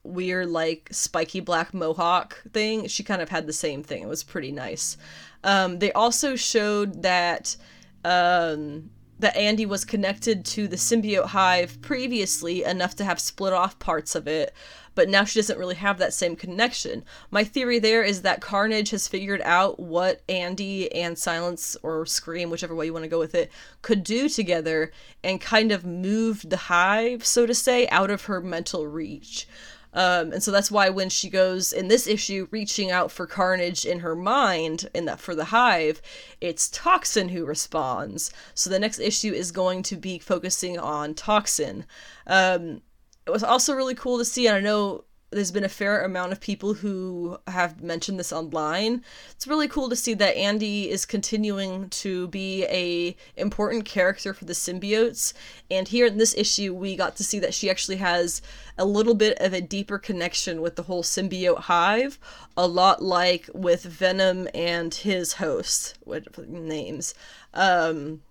[0.05, 2.87] weird, like, spiky black mohawk thing.
[2.89, 4.03] She kind of had the same thing.
[4.03, 4.97] It was pretty nice.
[5.43, 7.57] Um, they also showed that
[8.05, 13.79] um, that Andi was connected to the symbiote hive previously enough to have split off
[13.79, 14.53] parts of it,
[14.95, 17.05] but now she doesn't really have that same connection.
[17.31, 22.51] My theory there is that Carnage has figured out what Andi and Silence or Scream,
[22.51, 23.51] whichever way you want to go with it,
[23.83, 28.41] could do together and kind of moved the hive, so to say, out of her
[28.41, 29.47] mental reach.
[29.95, 33.87] Um, and so that's why when she goes in this issue reaching out for Carnage
[33.87, 36.03] in her mind in that for the Hive,
[36.41, 38.33] it's Toxin who responds.
[38.55, 41.87] So the next issue is going to be focusing on Toxin.
[42.27, 42.83] Um,
[43.27, 46.33] it was also really cool to see, and I know there's been a fair amount
[46.33, 49.03] of people who have mentioned this online.
[49.33, 54.45] It's really cool to see that Andi is continuing to be a important character for
[54.45, 55.33] the symbiotes.
[55.71, 58.43] And here in this issue, we got to see that she actually has
[58.79, 62.19] a little bit of a deeper connection with the whole symbiote hive,
[62.57, 67.15] a lot like with Venom and his host, what names.
[67.53, 68.23] Um,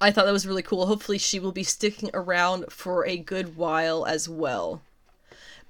[0.00, 0.86] I thought that was really cool.
[0.86, 4.82] Hopefully, she will be sticking around for a good while as well.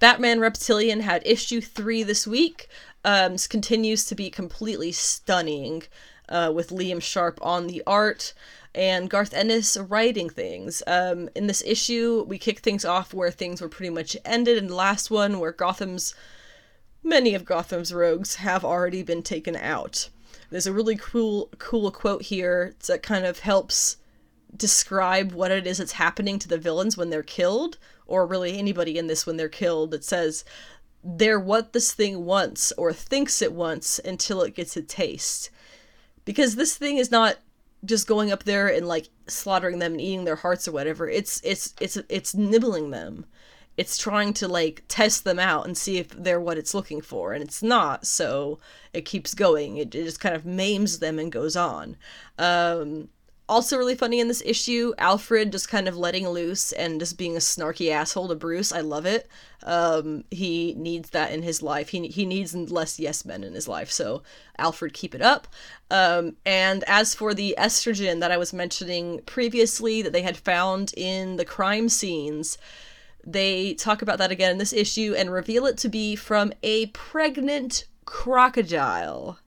[0.02, 2.66] Batman Reptilian had issue three this week.
[3.04, 5.84] Um, continues to be completely stunning
[6.28, 8.34] uh, with Liam Sharp on the art
[8.74, 10.82] and Garth Ennis writing things.
[10.88, 14.66] Um, in this issue, we kick things off where things were pretty much ended in
[14.66, 16.16] the last one, where Gotham's
[17.04, 20.08] many of Gotham's rogues have already been taken out.
[20.50, 23.98] There's a really cool cool quote here that kind of helps
[24.56, 28.98] describe what it is that's happening to the villains when they're killed or really anybody
[28.98, 30.44] in this when they're killed it says
[31.04, 35.50] they're what this thing wants or thinks it wants until it gets a taste.
[36.24, 37.36] Because this thing is not
[37.84, 41.08] just going up there and like slaughtering them and eating their hearts or whatever.
[41.08, 43.26] It's it's it's it's nibbling them.
[43.76, 47.32] It's trying to like test them out and see if they're what it's looking for
[47.32, 48.06] and it's not.
[48.06, 48.60] So
[48.92, 49.78] it keeps going.
[49.78, 51.96] It, it just kind of maims them and goes on.
[52.38, 53.08] Um
[53.52, 57.36] also, really funny in this issue, Alfred just kind of letting loose and just being
[57.36, 58.72] a snarky asshole to Bruce.
[58.72, 59.28] I love it.
[59.62, 61.90] Um, he needs that in his life.
[61.90, 63.90] He he needs less yes men in his life.
[63.90, 64.22] So
[64.56, 65.46] Alfred, keep it up.
[65.90, 70.94] Um, and as for the estrogen that I was mentioning previously that they had found
[70.96, 72.56] in the crime scenes,
[73.22, 76.86] they talk about that again in this issue and reveal it to be from a
[76.86, 79.38] pregnant crocodile.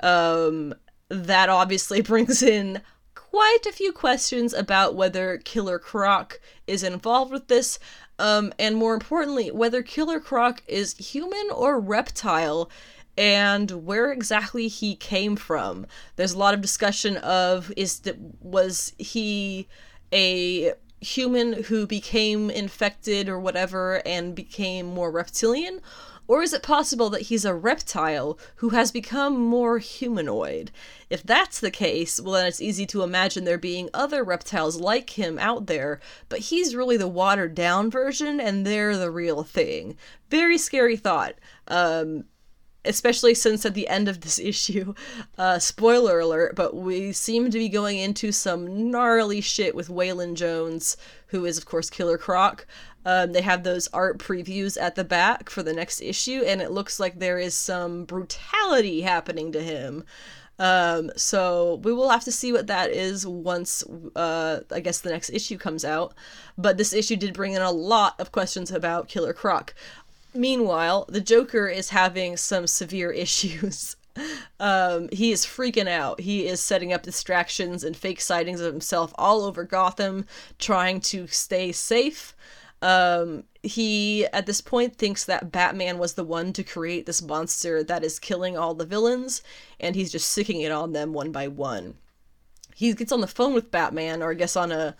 [0.00, 0.74] Um,
[1.08, 2.82] that obviously brings in
[3.14, 7.78] quite a few questions about whether Killer Croc is involved with this,
[8.18, 12.70] um, and more importantly, whether Killer Croc is human or reptile
[13.16, 15.86] and where exactly he came from.
[16.16, 18.00] There's a lot of discussion of is
[18.40, 19.66] was he
[20.12, 25.80] a human who became infected or whatever and became more reptilian
[26.28, 30.70] or is it possible that he's a reptile who has become more humanoid?
[31.08, 35.18] If that's the case, well, then it's easy to imagine there being other reptiles like
[35.18, 39.96] him out there, but he's really the watered down version and they're the real thing.
[40.28, 41.34] Very scary thought.
[41.66, 42.24] Um,
[42.84, 44.94] especially since at the end of this issue,
[45.36, 50.34] uh, spoiler alert, but we seem to be going into some gnarly shit with Waylon
[50.34, 50.96] Jones,
[51.28, 52.66] who is, of course, Killer Croc.
[53.04, 56.70] Um, they have those art previews at the back for the next issue, and it
[56.70, 60.04] looks like there is some brutality happening to him.
[60.58, 63.84] Um, so we will have to see what that is once,
[64.16, 66.14] uh, I guess the next issue comes out.
[66.56, 69.74] But this issue did bring in a lot of questions about Killer Croc.
[70.34, 73.96] Meanwhile, the Joker is having some severe issues.
[74.58, 76.20] Um, he is freaking out.
[76.20, 80.26] He is setting up distractions and fake sightings of himself all over Gotham,
[80.58, 82.34] trying to stay safe.
[82.80, 87.82] Um, he at this point thinks that Batman was the one to create this monster
[87.82, 89.42] that is killing all the villains,
[89.80, 91.94] and he's just sicking it on them one by one.
[92.74, 94.96] He gets on the phone with Batman, or I guess on a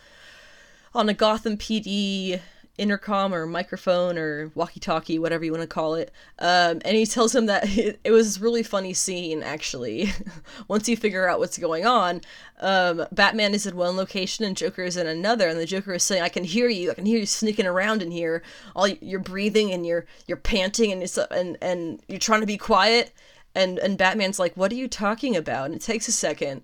[0.94, 2.40] on a Gotham PD
[2.78, 6.12] intercom or microphone or walkie-talkie, whatever you want to call it.
[6.38, 10.10] Um, and he tells him that it, it was really funny scene actually.
[10.68, 12.22] Once you figure out what's going on,
[12.60, 16.02] um, Batman is in one location and Joker is in another, and the Joker is
[16.02, 16.90] saying, "I can hear you.
[16.90, 18.42] I can hear you sneaking around in here.
[18.74, 22.56] All you're breathing and you're you're panting and it's and and you're trying to be
[22.56, 23.12] quiet."
[23.54, 26.62] And and Batman's like, "What are you talking about?" And it takes a second.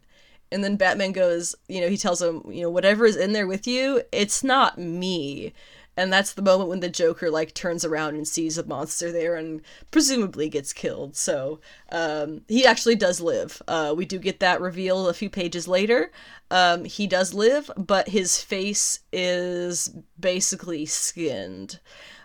[0.53, 3.46] And then Batman goes, you know, he tells him, you know, whatever is in there
[3.46, 5.53] with you, it's not me
[5.96, 9.37] and that's the moment when the joker like turns around and sees a monster there
[9.37, 11.16] and presumably gets killed.
[11.16, 13.62] So um, he actually does live.
[13.68, 16.11] Uh, we do get that reveal a few pages later.
[16.50, 21.80] Um, he does live but his face is basically skinned.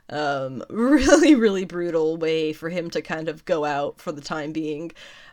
[0.09, 4.51] Um, really really brutal way for him to kind of go out for the time
[4.51, 4.91] being.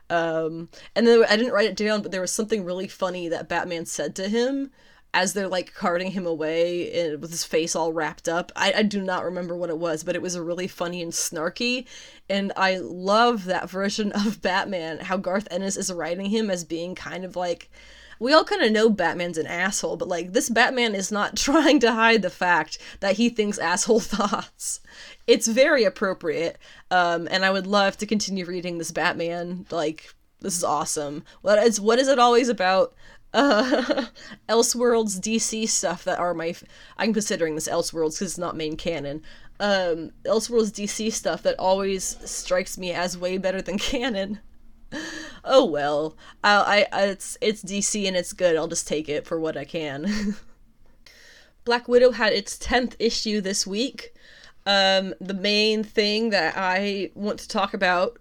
[0.08, 3.48] Um, and then i didn't write it down but there was something really funny that
[3.48, 4.70] batman said to him
[5.16, 8.52] as they're like carting him away and with his face all wrapped up.
[8.54, 11.10] I, I do not remember what it was, but it was a really funny and
[11.10, 11.86] snarky.
[12.28, 16.94] And I love that version of Batman, how Garth Ennis is writing him as being
[16.94, 17.70] kind of like
[18.18, 21.80] we all kind of know Batman's an asshole, but like this Batman is not trying
[21.80, 24.80] to hide the fact that he thinks asshole thoughts.
[25.26, 26.58] It's very appropriate,
[26.90, 29.64] um, and I would love to continue reading this Batman.
[29.70, 31.24] Like this is awesome.
[31.40, 32.94] What is what is it always about?
[33.32, 34.06] Uh,
[34.48, 36.48] Elseworlds DC stuff that are my.
[36.48, 36.64] F-
[36.96, 39.22] I'm considering this Elseworlds because it's not main canon.
[39.60, 44.40] Um, Elseworlds DC stuff that always strikes me as way better than canon
[45.44, 46.16] oh well.
[46.44, 48.56] I, I it's it's DC and it's good.
[48.56, 50.36] I'll just take it for what I can.
[51.64, 54.14] Black Widow had its 10th issue this week.
[54.66, 58.18] Um, the main thing that I want to talk about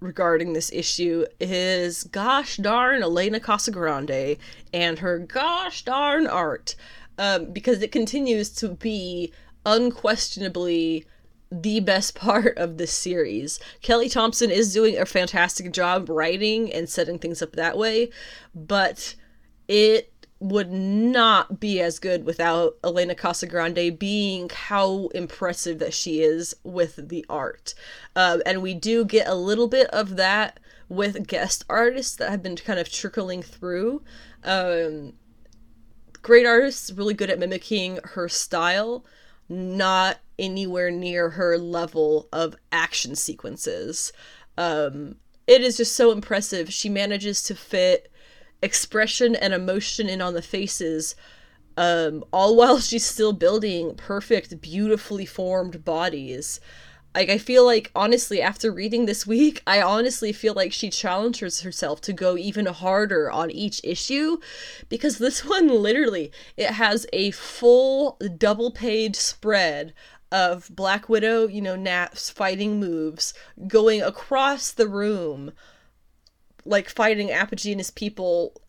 [0.00, 4.38] regarding this issue is gosh darn Elena Casagrande
[4.72, 6.74] and her gosh darn art.
[7.18, 9.32] Um, because it continues to be
[9.66, 11.04] unquestionably
[11.50, 13.58] the best part of this series.
[13.82, 18.10] Kelly Thompson is doing a fantastic job writing and setting things up that way,
[18.54, 19.14] but
[19.66, 26.54] it would not be as good without Elena Casagrande being how impressive that she is
[26.62, 27.74] with the art.
[28.14, 32.42] Uh, and we do get a little bit of that with guest artists that have
[32.42, 34.02] been kind of trickling through.
[34.44, 35.14] Um,
[36.22, 39.04] great artists, really good at mimicking her style,
[39.48, 44.12] not anywhere near her level of action sequences.
[44.56, 45.16] Um,
[45.48, 46.72] it is just so impressive.
[46.72, 48.10] She manages to fit
[48.62, 51.14] expression and emotion in on the faces,
[51.76, 56.60] um, all while she's still building perfect, beautifully formed bodies.
[57.14, 61.62] Like I feel like honestly after reading this week, I honestly feel like she challenges
[61.62, 64.38] herself to go even harder on each issue
[64.88, 69.94] because this one literally it has a full double page spread
[70.30, 73.32] of Black Widow, you know, naps fighting moves
[73.66, 75.52] going across the room,
[76.68, 78.60] like fighting Apogee people.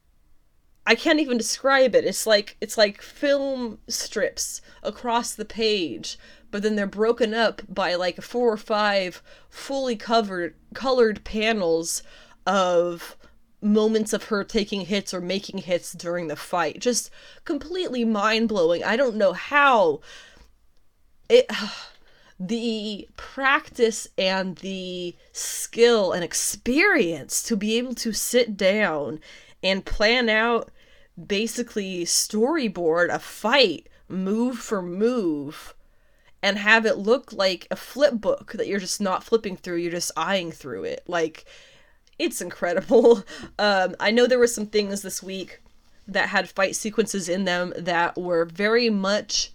[0.86, 2.06] I can't even describe it.
[2.06, 6.18] It's like it's like film strips across the page,
[6.50, 12.02] but then they're broken up by like four or five fully covered colored panels
[12.48, 13.18] of
[13.62, 16.80] moments of her taking hits or making hits during the fight.
[16.80, 17.12] Just
[17.44, 18.84] completely mind blowing.
[18.84, 20.02] I don't know how
[21.28, 21.46] it
[22.40, 29.20] the practice and the skill and experience to be able to sit down
[29.62, 30.72] and plan out
[31.28, 35.76] basically storyboard a fight move for move
[36.42, 39.92] and have it look like a flip book that you're just not flipping through you're
[39.92, 41.44] just eyeing through it like
[42.18, 43.26] it's incredible
[43.60, 45.62] um i know there were some things this week
[46.08, 49.52] that had fight sequences in them that were very much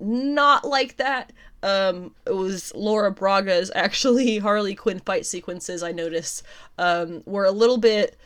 [0.00, 1.32] not like that.
[1.66, 6.44] Um, it was Laura Braga's actually Harley Quinn fight sequences I noticed
[6.78, 8.16] um, were a little bit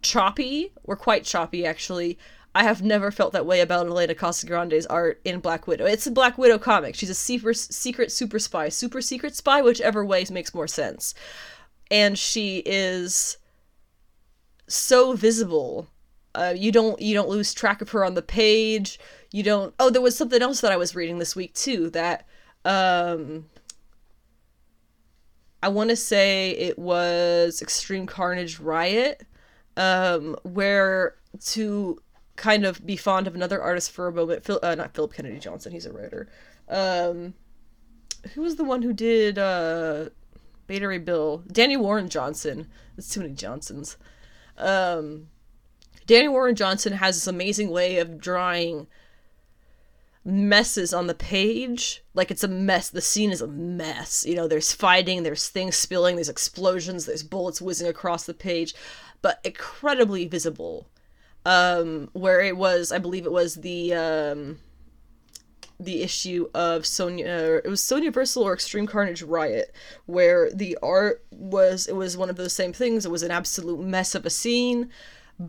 [0.00, 2.18] choppy, were quite choppy actually.
[2.54, 5.84] I have never felt that way about Elena Casagrande's art in Black Widow.
[5.84, 6.94] It's a Black Widow comic.
[6.94, 11.12] She's a super, secret super spy, super secret spy, whichever way makes more sense.
[11.90, 13.36] And she is
[14.66, 15.88] so visible.
[16.34, 18.98] Uh, you don't you don't lose track of her on the page
[19.32, 22.26] you don't oh there was something else that i was reading this week too that
[22.64, 23.46] um
[25.62, 29.24] i want to say it was extreme carnage riot
[29.76, 32.00] um where to
[32.36, 35.38] kind of be fond of another artist for a moment Phil, uh, not phillip kennedy
[35.38, 36.28] johnson he's a writer.
[36.68, 37.34] Um
[38.34, 40.10] who was the one who did uh
[40.66, 41.42] beta ray bill?
[41.50, 42.68] Danny warren johnson.
[42.94, 43.96] There's too many johnsons.
[44.56, 45.28] Um
[46.06, 48.86] danny warren johnson has this amazing way of drawing
[50.28, 52.04] messes on the page.
[52.14, 52.90] Like it's a mess.
[52.90, 54.24] The scene is a mess.
[54.26, 58.74] You know, there's fighting, there's things spilling, there's explosions, there's bullets whizzing across the page,
[59.22, 60.88] but incredibly visible.
[61.46, 64.58] Um, where it was, I believe it was the um,
[65.80, 67.64] the issue of Sonja.
[67.64, 69.74] It was Sonjaversal or Extreme Carnage Riot,
[70.04, 71.86] where the art was.
[71.86, 73.06] It was one of those same things.
[73.06, 74.90] It was an absolute mess of a scene,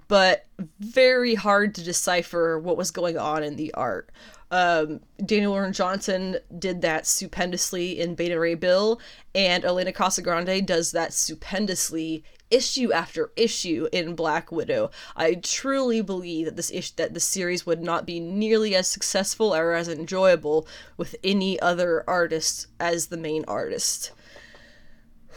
[0.08, 0.46] but
[0.80, 4.10] very hard to decipher what was going on in the art.
[4.52, 9.00] Um, Daniel Warren Johnson did that stupendously in Beta Ray Bill,
[9.36, 14.89] and Elena Casagrande does that stupendously issue after issue in Black Widow.
[15.16, 19.54] I truly believe that this ish that the series would not be nearly as successful
[19.54, 24.12] or as enjoyable with any other artist as the main artist.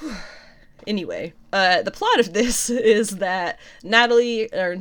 [0.86, 4.78] anyway, uh, the plot of this is that Natalie or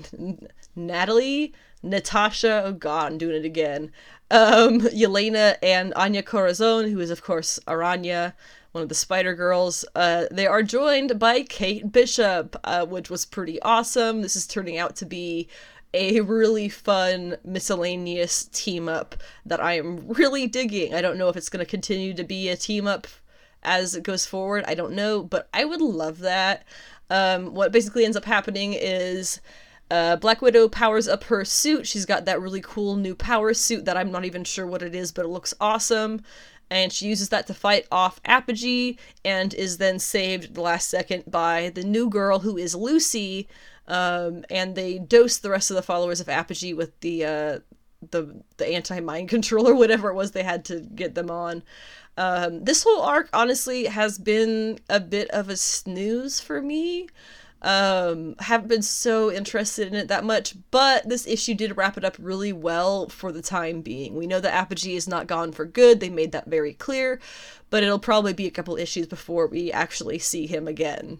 [0.74, 1.54] Natalie
[1.84, 3.92] Natasha, oh god, I'm doing it again
[4.32, 8.34] um, Yelena and Anya Corazon, who is, of course, Araña,
[8.72, 9.86] one of the Spider Girls.
[9.96, 14.22] Uh, they are joined by Kate Bishop, uh, which was pretty awesome.
[14.22, 15.48] This is turning out to be
[15.94, 19.16] a really fun miscellaneous team up
[19.46, 20.94] that I am really digging.
[20.94, 23.08] I don't know if it's going to continue to be a team up
[23.64, 24.64] as it goes forward.
[24.68, 26.64] I don't know, but I would love that.
[27.10, 29.42] Um, what basically ends up happening is
[29.92, 31.86] uh, Black Widow powers up her suit.
[31.86, 34.96] She's got that really cool new power suit that I'm not even sure what it
[34.96, 36.22] is, but it looks awesome.
[36.70, 41.26] And she uses that to fight off Apogee and is then saved the last second
[41.28, 43.50] by the new girl who is Lucy.
[43.90, 47.60] Um, and they dose the rest of the followers of Apogee with the uh,
[48.12, 51.64] the the anti mind control or whatever it was they had to get them on.
[52.16, 57.10] Um, this whole arc honestly has been a bit of a snooze for me.
[57.62, 62.04] Um, haven't been so interested in it that much, but this issue did wrap it
[62.04, 64.16] up really well for the time being.
[64.16, 67.20] We know that Apogee is not gone for good, they made that very clear,
[67.70, 71.20] but it'll probably be a couple issues before we actually see him again.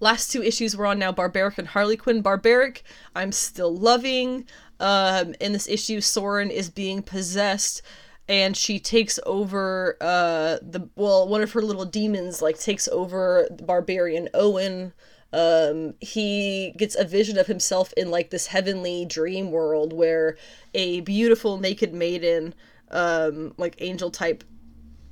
[0.00, 2.22] Last two issues we're on now Barbaric and Harley Quinn.
[2.22, 2.82] Barbaric,
[3.14, 4.46] I'm still loving.
[4.78, 7.82] Um, in this issue, Soren is being possessed
[8.30, 13.46] and she takes over uh the well one of her little demons like takes over
[13.50, 14.92] the barbarian owen.
[15.32, 20.36] Um he gets a vision of himself in like this heavenly dream world where
[20.74, 22.54] a beautiful naked maiden
[22.92, 24.44] um like angel type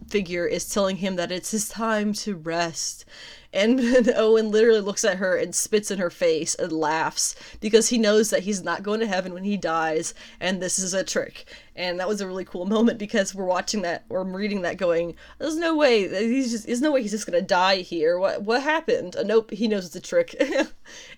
[0.08, 3.04] figure is telling him that it's his time to rest
[3.52, 3.80] and
[4.16, 8.30] Owen literally looks at her and spits in her face and laughs because he knows
[8.30, 11.46] that he's not going to heaven when he dies and this is a trick.
[11.74, 14.76] And that was a really cool moment because we're watching that or I'm reading that
[14.76, 18.18] going, there's no way he's just there's no way he's just gonna die here.
[18.18, 19.16] What what happened?
[19.16, 20.34] Uh, nope, he knows it's a trick.
[20.40, 20.68] it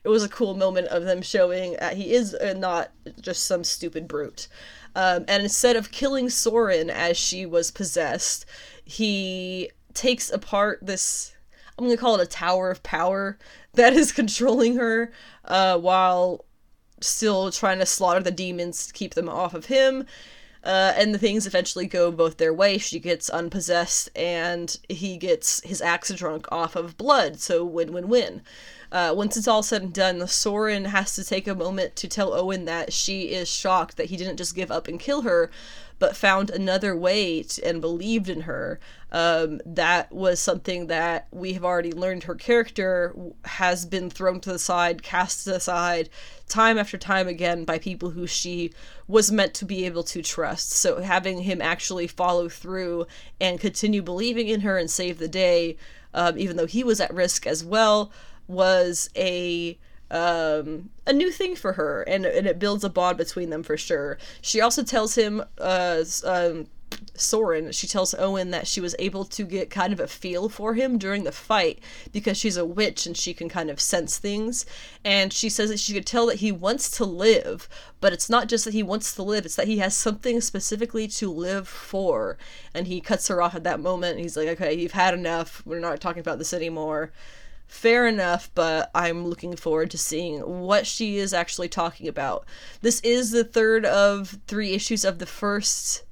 [0.05, 4.07] was a cool moment of them showing that he is uh, not just some stupid
[4.07, 4.49] brute.
[5.01, 8.44] Um, and instead of killing Soren as she was possessed,
[8.84, 11.34] he takes apart this
[11.78, 13.38] I'm gonna call it a tower of power
[13.72, 15.11] that is controlling her,
[15.46, 16.44] uh, while
[17.01, 20.05] still trying to slaughter the demons to keep them off of him.
[20.62, 22.76] Uh, and the things eventually go both their way.
[22.76, 27.40] She gets unpossessed, and he gets his axe drunk off of blood.
[27.40, 28.42] So win win win.
[28.93, 32.34] Uh, once it's all said and done, Soren has to take a moment to tell
[32.34, 35.51] Owen that she is shocked that he didn't just give up and kill her,
[36.01, 38.80] but found another way to, and believed in her.
[39.12, 43.14] Um, that was something that we have already learned her character
[43.45, 46.09] has been thrown to the side, cast aside
[46.49, 48.72] time after time again by people who she
[49.07, 50.72] was meant to be able to trust.
[50.72, 53.07] So having him actually follow through
[53.41, 55.76] and continue believing in her and save the day,
[56.12, 58.11] um, even though he was at risk as well,
[58.51, 59.78] was a
[60.11, 63.76] um, a new thing for her, and and it builds a bond between them for
[63.76, 64.18] sure.
[64.42, 66.66] She also tells him, uh, um,
[67.14, 70.74] Soren, she tells Owen that she was able to get kind of a feel for
[70.74, 71.78] him during the fight
[72.12, 74.66] because she's a witch and she can kind of sense things.
[75.05, 77.68] And she says that she could tell that he wants to live,
[78.01, 81.07] but it's not just that he wants to live, it's that he has something specifically
[81.09, 82.36] to live for.
[82.74, 85.62] And he cuts her off at that moment he's like, okay, you've had enough.
[85.64, 87.12] We're not talking about this anymore
[87.71, 92.45] fair enough, but I'm looking forward to seeing what she is actually talking about.
[92.83, 96.03] This is the third of three issues of the first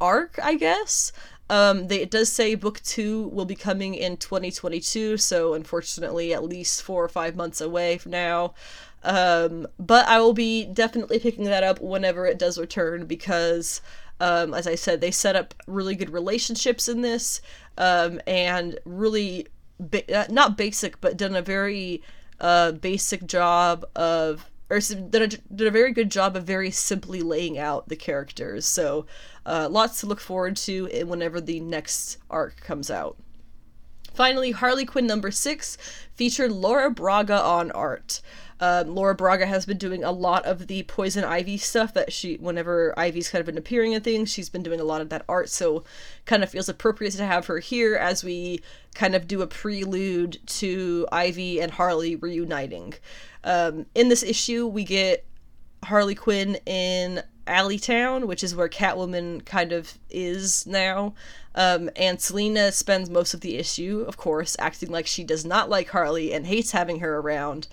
[0.00, 1.12] arc, I guess.
[1.50, 6.44] Um, they, it does say book two will be coming in 2022, so unfortunately, at
[6.44, 8.54] least four or five months away from now.
[9.02, 13.82] Um, but I will be definitely picking that up whenever it does return because,
[14.20, 17.42] um, as I said, they set up really good relationships in this
[17.76, 22.02] um, and really ba- uh, not basic, but done a very
[22.40, 27.22] uh, basic job of, or did a, did a very good job of very simply
[27.22, 28.66] laying out the characters.
[28.66, 29.06] So
[29.46, 33.16] uh, lots to look forward to whenever the next arc comes out.
[34.14, 35.76] Finally, Harley Quinn number six
[36.14, 38.20] featured Laura Braga on art.
[38.60, 42.36] Um, Laura Braga has been doing a lot of the Poison Ivy stuff that she,
[42.36, 45.24] whenever Ivy's kind of been appearing in things, she's been doing a lot of that
[45.28, 45.48] art.
[45.48, 45.84] So,
[46.24, 48.60] kind of feels appropriate to have her here as we
[48.94, 52.94] kind of do a prelude to Ivy and Harley reuniting.
[53.42, 55.24] Um, in this issue, we get
[55.84, 61.14] Harley Quinn in Alleytown, which is where Catwoman kind of is now.
[61.54, 65.68] Um, and Selina spends most of the issue, of course, acting like she does not
[65.68, 67.68] like Harley and hates having her around.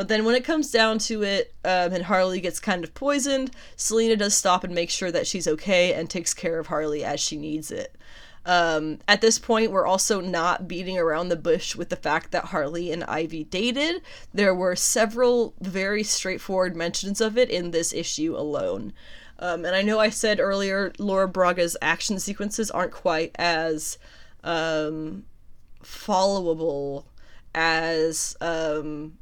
[0.00, 3.50] But then when it comes down to it, um, and Harley gets kind of poisoned,
[3.76, 7.20] Selina does stop and make sure that she's okay and takes care of Harley as
[7.20, 7.94] she needs it.
[8.46, 12.46] Um, at this point, we're also not beating around the bush with the fact that
[12.46, 14.00] Harley and Ivy dated.
[14.32, 18.94] There were several very straightforward mentions of it in this issue alone.
[19.38, 23.98] Um, and I know I said earlier Laura Braga's action sequences aren't quite as
[24.44, 25.24] um,
[25.84, 27.04] followable
[27.54, 29.18] as um,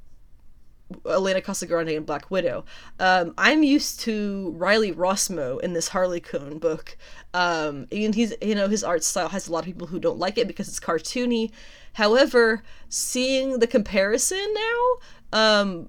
[1.06, 2.64] Elena Casagrande and Black Widow.
[2.98, 6.96] Um, I'm used to Riley Rossmo in this Harley Quinn book.
[7.34, 10.18] Um, and he's, you know, his art style has a lot of people who don't
[10.18, 11.50] like it because it's cartoony.
[11.94, 14.96] However, seeing the comparison now,
[15.32, 15.88] um,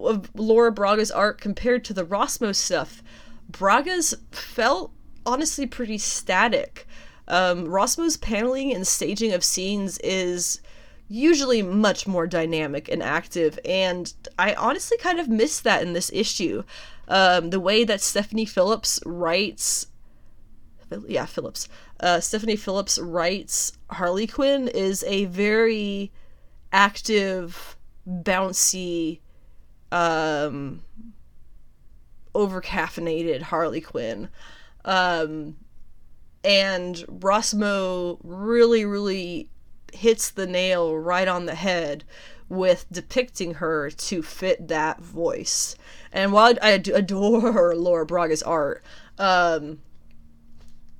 [0.00, 3.02] of Laura Braga's art compared to the Rossmo stuff,
[3.48, 4.92] Braga's felt
[5.26, 6.86] honestly pretty static.
[7.28, 10.60] Um, Rossmo's paneling and staging of scenes is
[11.10, 16.10] usually much more dynamic and active, and I honestly kind of miss that in this
[16.14, 16.62] issue.
[17.08, 19.88] Um, the way that Stephanie Phillips writes,
[21.08, 26.12] yeah, Phillips, uh, Stephanie Phillips writes Harley Quinn is a very
[26.72, 27.76] active,
[28.08, 29.18] bouncy,
[29.90, 30.84] um,
[32.36, 34.28] over caffeinated Harley Quinn.
[34.84, 35.56] Um,
[36.44, 39.49] and Rossmo really, really
[39.94, 42.04] hits the nail right on the head
[42.48, 45.76] with depicting her to fit that voice.
[46.12, 48.82] And while I adore Laura Braga's art,
[49.18, 49.78] um,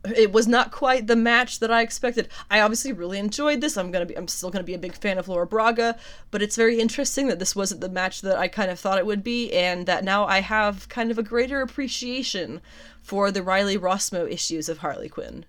[0.05, 2.28] it was not quite the match that I expected.
[2.51, 3.76] I obviously really enjoyed this.
[3.76, 5.99] I'm gonna be I'm still gonna be a big fan of Laura Braga,
[6.30, 9.07] but it's very interesting that this wasn't the match that I kind of thought it
[9.07, 12.61] would be, and that now I have kind of a greater appreciation
[13.03, 15.45] for the Riley Rossmo issues of Harley Quinn.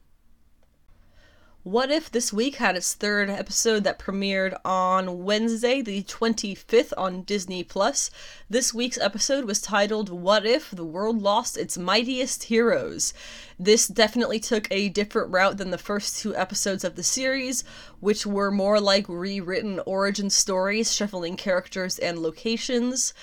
[1.63, 7.21] What If this week had its third episode that premiered on Wednesday, the 25th on
[7.21, 8.09] Disney Plus.
[8.49, 13.13] This week's episode was titled What If the World Lost Its Mightiest Heroes.
[13.59, 17.63] This definitely took a different route than the first two episodes of the series,
[17.99, 23.13] which were more like rewritten origin stories, shuffling characters and locations.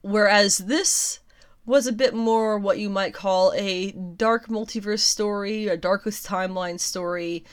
[0.00, 1.18] Whereas this
[1.66, 6.80] was a bit more what you might call a dark multiverse story, a darkest timeline
[6.80, 7.44] story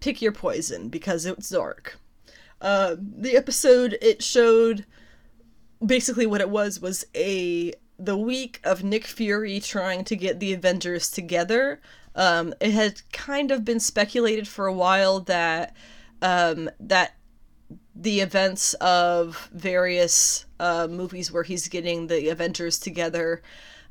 [0.00, 1.98] pick your poison because it's dark.
[2.60, 4.84] Uh, the episode it showed
[5.84, 10.52] basically what it was was a the week of Nick Fury trying to get the
[10.52, 11.80] Avengers together.
[12.14, 15.74] Um, it had kind of been speculated for a while that
[16.22, 17.14] um, that
[17.94, 23.42] the events of various uh, movies where he's getting the Avengers together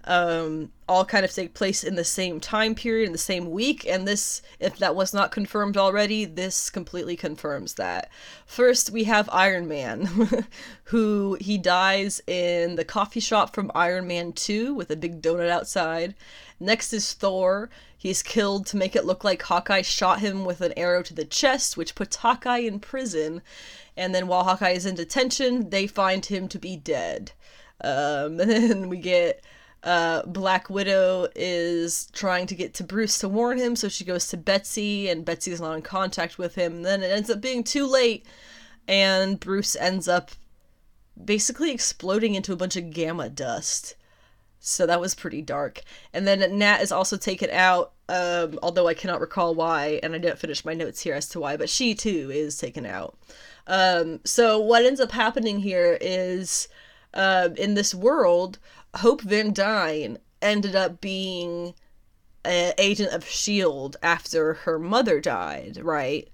[0.07, 3.85] um, all kind of take place in the same time period, in the same week.
[3.85, 8.09] And this, if that was not confirmed already, this completely confirms that.
[8.45, 10.45] First, we have Iron Man,
[10.85, 15.49] who he dies in the coffee shop from Iron Man 2 with a big donut
[15.49, 16.15] outside.
[16.57, 17.69] Next is Thor.
[17.97, 21.25] He's killed to make it look like Hawkeye shot him with an arrow to the
[21.25, 23.41] chest, which puts Hawkeye in prison.
[23.97, 27.33] And then while Hawkeye is in detention, they find him to be dead.
[27.83, 29.43] Um, and then we get
[29.83, 34.27] uh, Black Widow is trying to get to Bruce to warn him, so she goes
[34.27, 36.77] to Betty, and Betty's not in contact with him.
[36.77, 38.25] And then it ends up being too late,
[38.87, 40.31] and Bruce ends up
[41.23, 43.95] basically exploding into a bunch of gamma dust.
[44.59, 45.81] So that was pretty dark.
[46.13, 50.17] And then Nat is also taken out, um, although I cannot recall why, and I
[50.17, 53.17] didn't finish my notes here as to why, but she too is taken out.
[53.67, 56.67] Um, so what ends up happening here is
[57.13, 58.59] uh, in this world,
[58.97, 61.73] Hope Van Dyne ended up being
[62.43, 63.97] an agent of S.H.I.E.L.D.
[64.01, 66.29] after her mother died, right?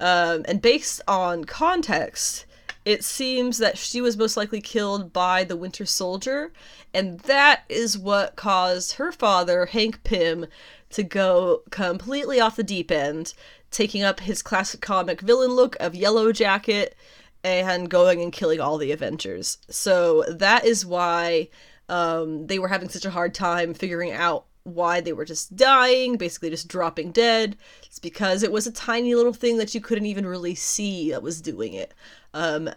[0.00, 2.46] Um, and based on context,
[2.84, 6.52] it seems that she was most likely killed by the Winter Soldier,
[6.94, 10.46] and that is what caused her father, Hank Pym,
[10.90, 13.34] to go completely off the deep end,
[13.70, 16.96] taking up his classic comic villain look of Yellow Jacket
[17.44, 19.58] and going and killing all the Avengers.
[19.68, 21.48] So that is why
[21.88, 26.16] um, they were having such a hard time figuring out why they were just dying,
[26.16, 27.56] basically just dropping dead.
[27.86, 31.22] It's because it was a tiny little thing that you couldn't even really see that
[31.22, 31.94] was doing it.
[32.34, 32.70] Um,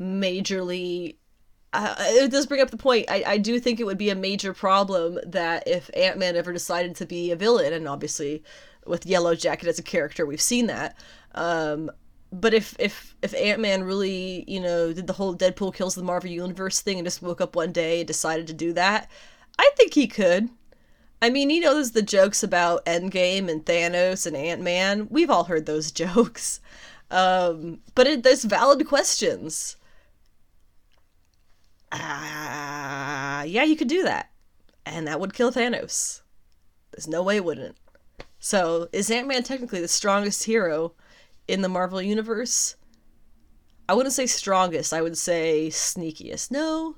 [0.00, 1.16] majorly.
[1.72, 3.10] Uh, it does bring up the point.
[3.10, 6.52] I, I do think it would be a major problem that if Ant Man ever
[6.52, 8.42] decided to be a villain, and obviously
[8.86, 10.96] with Yellow Jacket as a character, we've seen that.
[11.34, 11.90] Um,
[12.32, 16.30] but if if if ant-man really you know did the whole deadpool kills the marvel
[16.30, 19.10] universe thing and just woke up one day and decided to do that
[19.58, 20.48] i think he could.
[21.22, 25.08] I mean you know there's the jokes about endgame and thanos and ant-man?
[25.10, 26.60] We've all heard those jokes.
[27.10, 29.76] Um, but it, there's valid questions.
[31.92, 34.30] Uh, yeah you could do that.
[34.84, 36.20] And that would kill thanos.
[36.92, 37.76] There's no way it wouldn't.
[38.38, 40.94] So is ant-man technically the strongest hero
[41.48, 42.76] in the Marvel universe.
[43.88, 46.50] I wouldn't say strongest, I would say sneakiest.
[46.50, 46.96] No.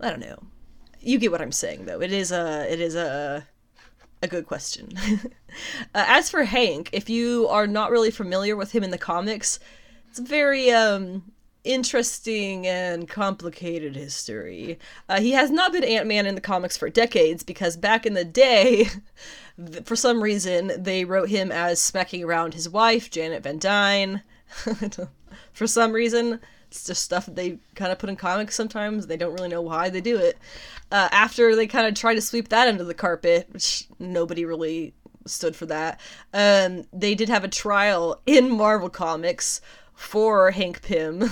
[0.00, 0.38] I don't know.
[1.00, 2.00] You get what I'm saying though.
[2.00, 3.46] It is a it is a
[4.22, 4.92] a good question.
[5.94, 9.58] uh, as for Hank, if you are not really familiar with him in the comics,
[10.08, 11.32] it's very um
[11.64, 14.78] interesting and complicated history.
[15.08, 18.14] Uh, he has not been Ant Man in the comics for decades because back in
[18.14, 18.88] the day,
[19.84, 24.22] for some reason, they wrote him as smacking around his wife, Janet Van Dyne.
[25.52, 29.06] for some reason, it's just stuff they kind of put in comics sometimes.
[29.06, 30.38] They don't really know why they do it.
[30.90, 34.94] Uh, after they kind of try to sweep that under the carpet, which nobody really
[35.26, 36.00] stood for that,
[36.32, 39.60] um, they did have a trial in Marvel Comics
[40.00, 41.30] for Hank Pym.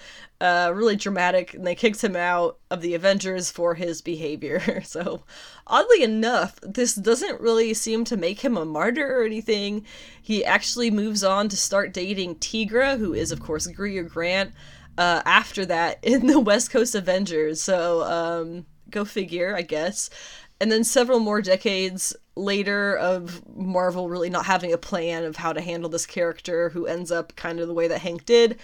[0.40, 4.80] uh, really dramatic, and they kicked him out of the Avengers for his behavior.
[4.84, 5.22] so,
[5.66, 9.84] oddly enough, this doesn't really seem to make him a martyr or anything.
[10.20, 14.52] He actually moves on to start dating Tigra, who is, of course, Greer Grant,
[14.96, 17.60] uh, after that in the West Coast Avengers.
[17.60, 20.08] So, um, go figure, I guess.
[20.58, 25.52] And then several more decades later of Marvel really not having a plan of how
[25.52, 28.58] to handle this character who ends up kind of the way that Hank did.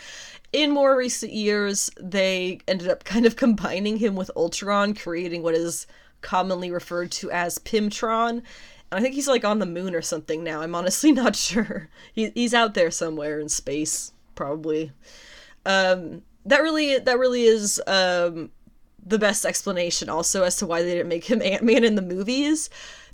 [0.53, 5.55] In more recent years, they ended up kind of combining him with Ultron, creating what
[5.55, 5.87] is
[6.21, 8.31] commonly referred to as Pymtron.
[8.31, 8.45] And
[8.93, 10.61] I think he's like on the moon or something now.
[10.61, 11.89] I'm honestly not sure.
[12.13, 14.93] He, he's out there somewhere in space, probably.
[15.65, 18.51] Um, that really that really is um,
[19.05, 22.69] the best explanation also as to why they didn't make him Ant-Man in the movies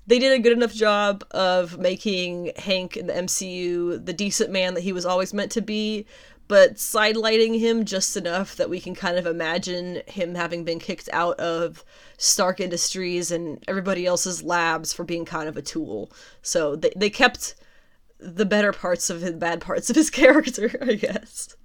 [0.08, 4.72] they did a good enough job of making Hank in the MCU the decent man
[4.74, 6.06] that he was always meant to be,
[6.48, 11.10] but sidelighting him just enough that we can kind of imagine him having been kicked
[11.12, 11.84] out of
[12.16, 16.10] Stark Industries and everybody else's labs for being kind of a tool.
[16.40, 17.54] So they, they kept
[18.18, 21.56] the better parts of the bad parts of his character, I guess.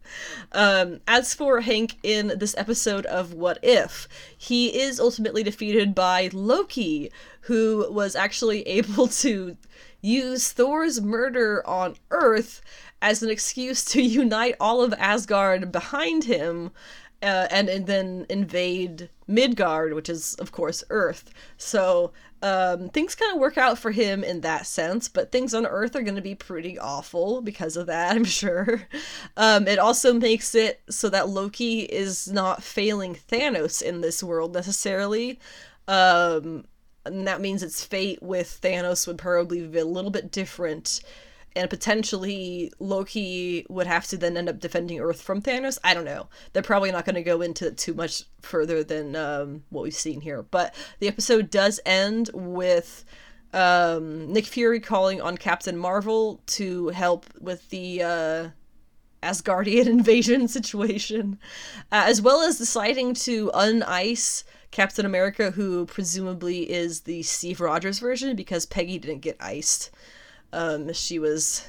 [0.51, 6.29] Um, as for Hank in this episode of What If, he is ultimately defeated by
[6.31, 9.57] Loki, who was actually able to
[10.01, 12.61] use Thor's murder on Earth
[13.01, 16.71] as an excuse to unite all of Asgard behind him
[17.23, 21.31] uh, and, and then invade Midgard, which is, of course, Earth.
[21.57, 22.11] So
[22.41, 25.95] um, things kind of work out for him in that sense, but things on Earth
[25.95, 28.81] are going to be pretty awful because of that, I'm sure.
[29.37, 34.53] Um, it also makes it so that Loki is not failing Thanos in this world
[34.53, 35.39] necessarily.
[35.87, 36.65] Um,
[37.05, 41.01] and that means its fate with Thanos would probably be a little bit different
[41.55, 45.77] and potentially Loki would have to then end up defending Earth from Thanos.
[45.83, 46.27] I don't know.
[46.51, 49.93] They're probably not going to go into it too much further than um, what we've
[49.93, 50.41] seen here.
[50.43, 53.05] But the episode does end with
[53.53, 58.49] um, Nick Fury calling on Captain Marvel to help with the uh,
[59.21, 61.37] Asgardian invasion situation,
[61.91, 67.99] uh, as well as deciding to unice Captain America, who presumably is the Steve Rogers
[67.99, 69.91] version because Peggy didn't get iced.
[70.53, 71.67] Um, she was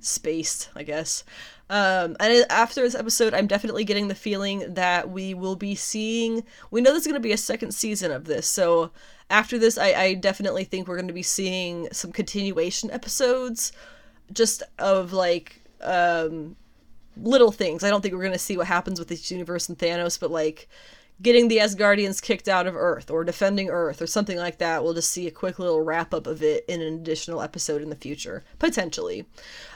[0.00, 1.24] spaced, I guess.
[1.70, 6.44] Um, and after this episode, I'm definitely getting the feeling that we will be seeing.
[6.70, 8.90] We know there's going to be a second season of this, so
[9.30, 13.72] after this, I, I definitely think we're going to be seeing some continuation episodes,
[14.32, 16.56] just of like um,
[17.16, 17.82] little things.
[17.82, 20.30] I don't think we're going to see what happens with this universe and Thanos, but
[20.30, 20.68] like
[21.22, 24.82] getting the Asgardians kicked out of Earth or defending Earth or something like that.
[24.82, 27.90] We'll just see a quick little wrap up of it in an additional episode in
[27.90, 29.26] the future, potentially.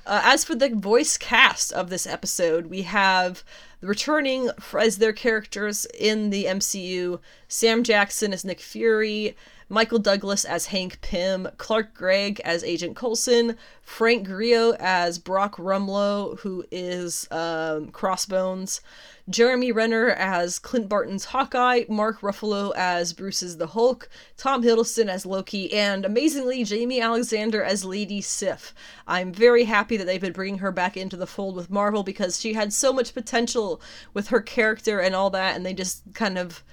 [0.05, 3.45] Uh, as for the voice cast of this episode, we have
[3.81, 9.37] returning as their characters in the MCU Sam Jackson as Nick Fury.
[9.71, 16.39] Michael Douglas as Hank Pym, Clark Gregg as Agent Coulson, Frank Grillo as Brock Rumlow,
[16.41, 18.81] who is um, Crossbones,
[19.29, 24.09] Jeremy Renner as Clint Barton's Hawkeye, Mark Ruffalo as Bruce's the Hulk,
[24.39, 28.75] Tom Hiddleston as Loki, and amazingly, Jaimie Alexander as Lady Sif.
[29.07, 32.41] I'm very happy that they've been bringing her back into the fold with Marvel because
[32.41, 33.83] she had so much potential
[34.15, 36.65] with her character and all that, and they just kind of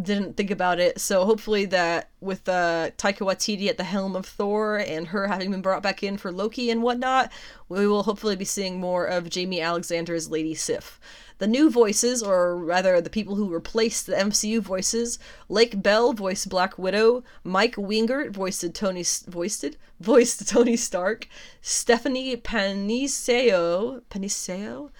[0.00, 1.00] didn't think about it.
[1.00, 5.50] So hopefully that with uh, Taika Waititi at the helm of Thor and her having
[5.50, 7.30] been brought back in for Loki and whatnot,
[7.68, 10.98] we will hopefully be seeing more of Jaimie Alexander's Lady Sif.
[11.38, 15.18] The new voices, or rather the people who replaced the MCU voices,
[15.48, 21.26] Lake Bell voiced Black Widow, Mick Wingert voiced Tony voiced voiced Tony Stark,
[21.60, 24.90] Stephanie Panisello Panisello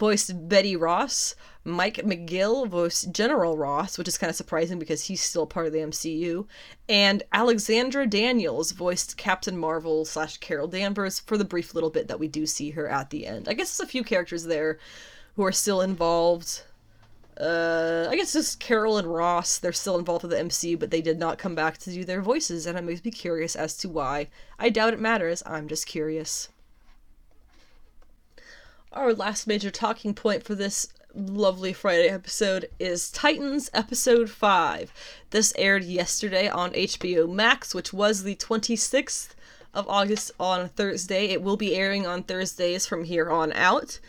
[0.00, 5.20] voiced Betty Ross, Mike McGill voiced General Ross, which is kind of surprising because he's
[5.20, 6.46] still part of the MCU,
[6.88, 12.18] and Alexandra Daniels voiced Captain Marvel slash Carol Danvers for the brief little bit that
[12.18, 13.46] we do see her at the end.
[13.46, 14.78] I guess there's a few characters there
[15.36, 16.62] who are still involved.
[17.38, 21.02] Uh, I guess just Carol and Ross, they're still involved with the MCU, but they
[21.02, 23.90] did not come back to do their voices, and I may be curious as to
[23.90, 24.28] why.
[24.58, 26.48] I doubt it matters, I'm just curious.
[28.92, 34.92] Our last major talking point for this lovely Friday episode is Titans episode 5.
[35.30, 39.28] This aired yesterday on HBO Max, which was the 26th
[39.72, 41.26] of August on Thursday.
[41.26, 44.00] It will be airing on Thursdays from here on out.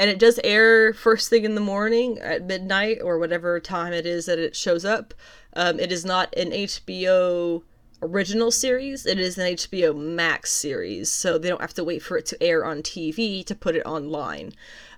[0.00, 4.04] And it does air first thing in the morning at midnight or whatever time it
[4.04, 5.14] is that it shows up.
[5.52, 7.62] Um, it is not an HBO
[8.04, 12.16] original series, it is an HBO Max series, so they don't have to wait for
[12.16, 14.52] it to air on TV to put it online.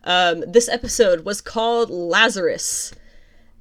[0.04, 2.92] Um, this episode was called Lazarus.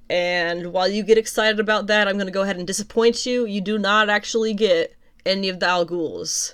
[0.10, 3.46] And while you get excited about that, I'm going to go ahead and disappoint you.
[3.46, 6.54] You do not actually get any of the Al Ghuls.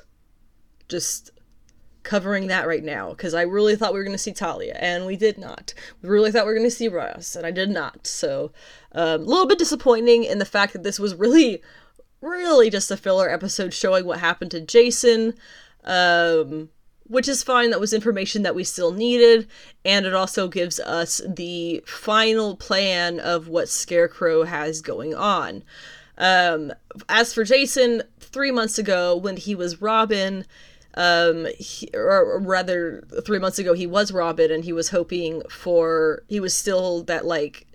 [0.87, 1.31] Just
[2.03, 5.05] covering that right now because I really thought we were going to see Talia and
[5.05, 5.73] we did not.
[6.01, 8.07] We really thought we were going to see Ra's and I did not.
[8.07, 8.51] So
[8.93, 11.61] um, a little bit disappointing in the fact that this was really,
[12.22, 15.34] really just a filler episode showing what happened to Jason.
[15.84, 16.69] Um,
[17.11, 17.72] which is fine.
[17.72, 19.45] That was information that we still needed,
[19.84, 25.63] and it also gives us the final plan of what Scarecrow has going on.
[26.17, 26.72] Um,
[27.09, 30.45] as for Jason, three months ago when he was Robin,
[30.93, 36.24] um, he, or rather, three months ago he was Robin, and he was hoping for
[36.30, 37.67] he was still that like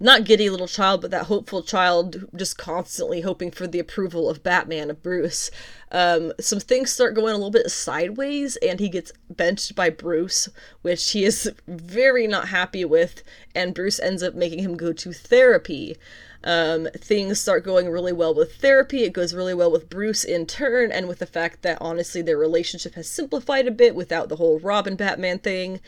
[0.00, 4.42] not giddy little child, but that hopeful child just constantly hoping for the approval of
[4.42, 5.50] Batman, of Bruce.
[5.90, 10.48] Um, some things start going a little bit sideways, and he gets benched by Bruce,
[10.82, 13.22] which he is very not happy with,
[13.54, 15.96] and Bruce ends up making him go to therapy.
[16.44, 19.02] Um, things start going really well with therapy.
[19.02, 22.38] It goes really well with Bruce in turn, and with the fact that honestly their
[22.38, 25.80] relationship has simplified a bit without the whole Robin Batman thing.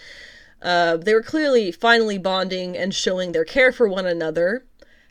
[0.63, 4.65] Uh, they were clearly finally bonding and showing their care for one another.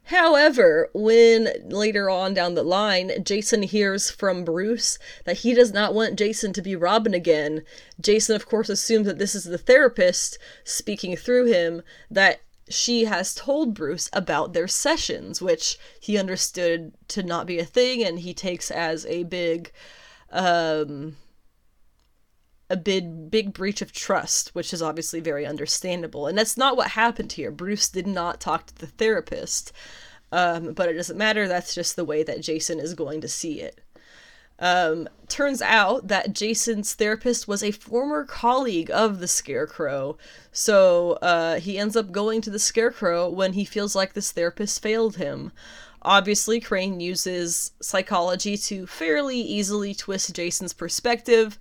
[0.09, 5.93] However, when later on down the line, Jason hears from Bruce that he does not
[5.93, 7.63] want Jason to be Robin again,
[8.01, 13.35] Jason, of course, assumes that this is the therapist speaking through him, that she has
[13.35, 18.33] told Bruce about their sessions, which he understood to not be a thing and he
[18.33, 19.71] takes as a big
[20.31, 21.17] um
[22.69, 26.27] a big big breach of trust, which is obviously very understandable.
[26.27, 27.51] And that's not what happened here.
[27.51, 29.71] Bruce did not talk to the therapist.
[30.31, 33.61] Um, but it doesn't matter, that's just the way that Jason is going to see
[33.61, 33.81] it.
[34.59, 40.17] Um, turns out that Jason's therapist was a former colleague of the Scarecrow,
[40.51, 44.81] so uh, he ends up going to the Scarecrow when he feels like this therapist
[44.81, 45.51] failed him.
[46.01, 51.57] Obviously, Crane uses psychology to fairly easily twist Jason's perspective,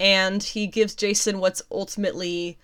[0.00, 2.58] and he gives Jason what's ultimately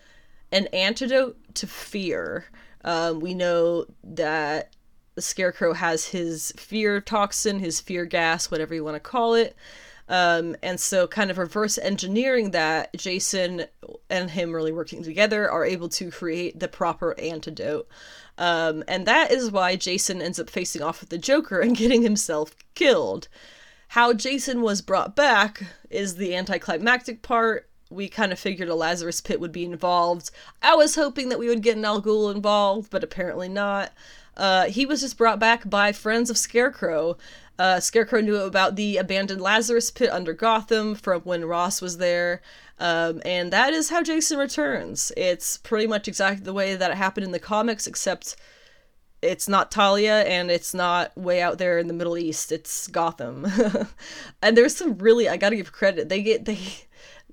[0.51, 2.47] an antidote to fear.
[2.83, 4.73] Um, we know that
[5.15, 9.55] the Scarecrow has his fear toxin, his fear gas, whatever you want to call it.
[10.09, 13.65] Um, and so, kind of reverse engineering that, Jason
[14.09, 17.89] and him really working together are able to create the proper antidote.
[18.39, 22.03] Um, and that is why Jason ends up facing off with the Joker and getting
[22.03, 23.29] himself killed.
[23.89, 27.69] How Jason was brought back is the anticlimactic part.
[27.89, 30.31] We kind of figured a Lazarus pit would be involved.
[30.61, 33.93] I was hoping that we would get an Al Ghul involved, but apparently not.
[34.37, 37.17] Uh, he was just brought back by friends of Scarecrow.
[37.59, 42.43] Uh, Scarecrow knew about the abandoned Lazarus pit under Gotham from when Ra's was there.
[42.79, 45.11] Um, and that is how Jason returns.
[45.17, 48.37] It's pretty much exactly the way that it happened in the comics, except
[49.27, 52.53] it's not Talia and it's not way out there in the Middle East.
[52.53, 53.47] It's Gotham.
[54.43, 56.09] and there's some really I gotta give credit.
[56.09, 56.59] They get they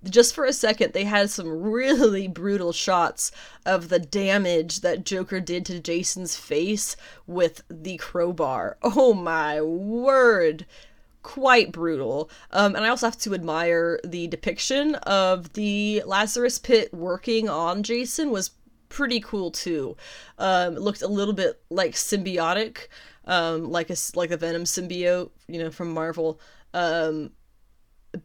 [0.09, 3.31] just for a second, they had some really brutal shots
[3.65, 8.77] of the damage that Joker did to Jason's face with the crowbar.
[8.95, 10.65] Oh my word!
[11.23, 12.29] Quite brutal.
[12.51, 17.81] Um, and I also have to admire the depiction of the Lazarus pit working on
[17.81, 18.51] Jason was
[18.93, 19.97] pretty cool too.
[20.37, 22.87] Um, looked a little bit like symbiotic,
[23.25, 26.39] um, like a like a Venom symbiote, you know, from Marvel.
[26.73, 27.31] Um,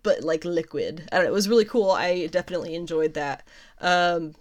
[0.03, 1.09] but like liquid.
[1.11, 1.91] And it was really cool.
[1.91, 3.47] I definitely enjoyed that.
[3.81, 4.35] Um,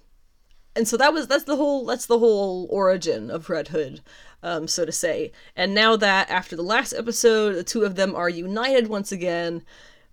[0.76, 4.02] and so that was that's the whole that's the whole origin of Red Hood,
[4.44, 5.32] um, so to say.
[5.56, 9.64] And now that after the last episode, the two of them are united once again.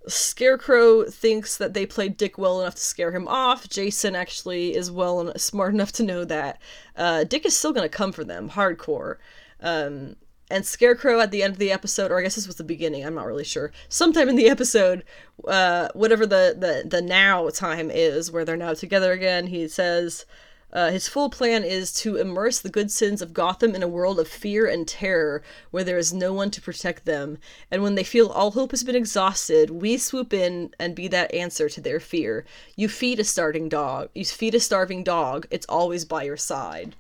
[0.07, 3.69] Scarecrow thinks that they played Dick well enough to scare him off.
[3.69, 6.61] Jason actually is well and smart enough to know that
[6.97, 9.17] uh, Dick is still going to come for them hardcore.
[9.61, 10.17] Um,
[10.51, 13.05] and Scarecrow at the end of the episode, or I guess this was the beginning,
[13.05, 13.73] I'm not really sure.
[13.89, 15.03] Sometime in the episode,
[15.49, 20.27] uh, whatever the, the, the now time is, where they're now together again, he says,
[20.75, 24.19] Uh, his full plan is to immerse the good citizens of Gotham in a world
[24.19, 27.39] of fear and terror where there is no one to protect them.
[27.71, 31.33] And when they feel all hope has been exhausted, we swoop in and be that
[31.33, 32.45] answer to their fear.
[32.75, 34.09] You feed a starving dog.
[34.15, 35.47] You feed a starving dog.
[35.49, 36.97] It's always by your side.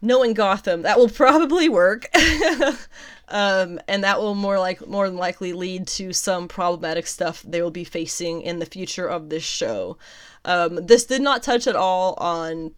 [0.00, 2.08] Knowing Gotham, that will probably work.
[3.28, 7.60] um, and that will more like more than likely lead to some problematic stuff they
[7.60, 9.98] will be facing in the future of this show.
[10.44, 12.72] Um, this did not touch at all on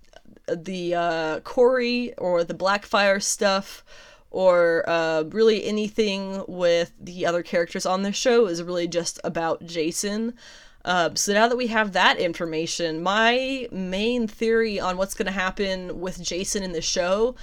[0.46, 3.84] the uh, Kory or the Blackfire stuff
[4.30, 9.64] or uh, really anything with the other characters on this show is really just about
[9.64, 10.34] Jason.
[10.84, 15.32] Uh, so now that we have that information, my main theory on what's going to
[15.32, 17.34] happen with Jason in the show,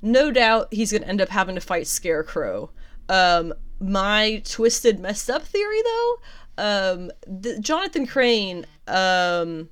[0.00, 2.70] no doubt he's going to end up having to fight Scarecrow.
[3.08, 6.16] Um, my twisted, messed up theory, though,
[6.58, 9.68] um, the, Jonathan Crane, um,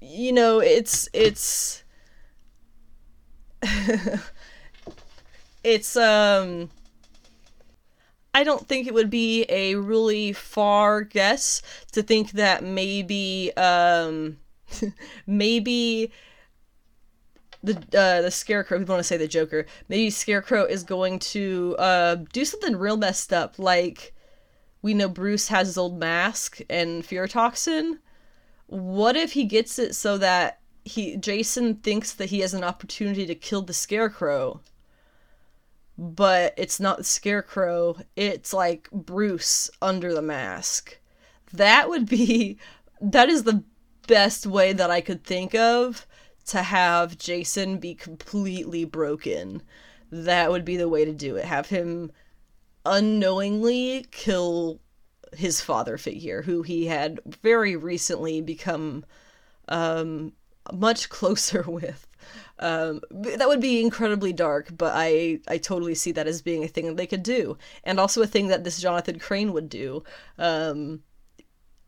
[0.00, 1.82] you know, it's it's
[5.64, 6.70] it's um.
[8.34, 11.60] I don't think it would be a really far guess
[11.92, 14.38] to think that maybe um
[15.26, 16.12] maybe
[17.62, 21.74] the uh, the scarecrow we want to say the joker maybe scarecrow is going to
[21.78, 24.14] uh do something real messed up like
[24.82, 27.98] we know Bruce has his old mask and fear toxin.
[28.66, 33.26] What if he gets it so that he Jason thinks that he has an opportunity
[33.26, 34.60] to kill the scarecrow?
[35.96, 40.98] But it's not the scarecrow, it's like Bruce under the mask.
[41.52, 42.58] That would be
[43.00, 43.64] that is the
[44.06, 46.06] best way that I could think of
[46.46, 49.62] to have Jason be completely broken.
[50.10, 51.44] That would be the way to do it.
[51.44, 52.12] Have him
[52.88, 54.80] unknowingly kill
[55.32, 59.04] his father figure, who he had very recently become
[59.68, 60.32] um,
[60.72, 62.06] much closer with.
[62.58, 66.68] Um, that would be incredibly dark, but I I totally see that as being a
[66.68, 70.02] thing that they could do, and also a thing that this Jonathan Crane would do.
[70.38, 71.02] Um,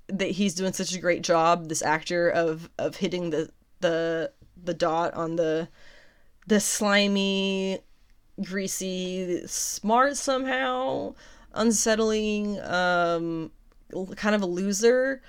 [0.07, 4.32] that he's doing such a great job, this actor of of hitting the the
[4.62, 5.68] the dot on the
[6.46, 7.80] the slimy
[8.43, 11.14] greasy, smart somehow,
[11.55, 13.51] unsettling, um,
[14.16, 15.22] kind of a loser,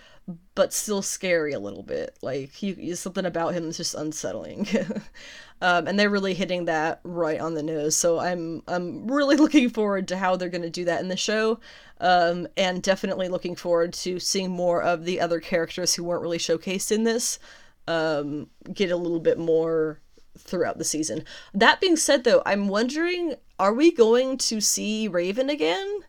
[0.56, 2.18] but still scary a little bit.
[2.22, 4.68] Like he, something about him is just unsettling.
[5.62, 7.96] um, and they're really hitting that right on the nose.
[7.96, 11.18] So I'm I'm really looking forward to how they're going to do that in the
[11.18, 11.60] show,
[12.00, 16.38] um, and definitely looking forward to seeing more of the other characters who weren't really
[16.38, 17.40] showcased in this
[17.88, 20.00] um, get a little bit more
[20.44, 21.24] throughout the season.
[21.54, 26.00] That being said, though, I'm wondering, are we going to see Raven again?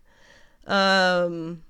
[0.67, 1.63] Um,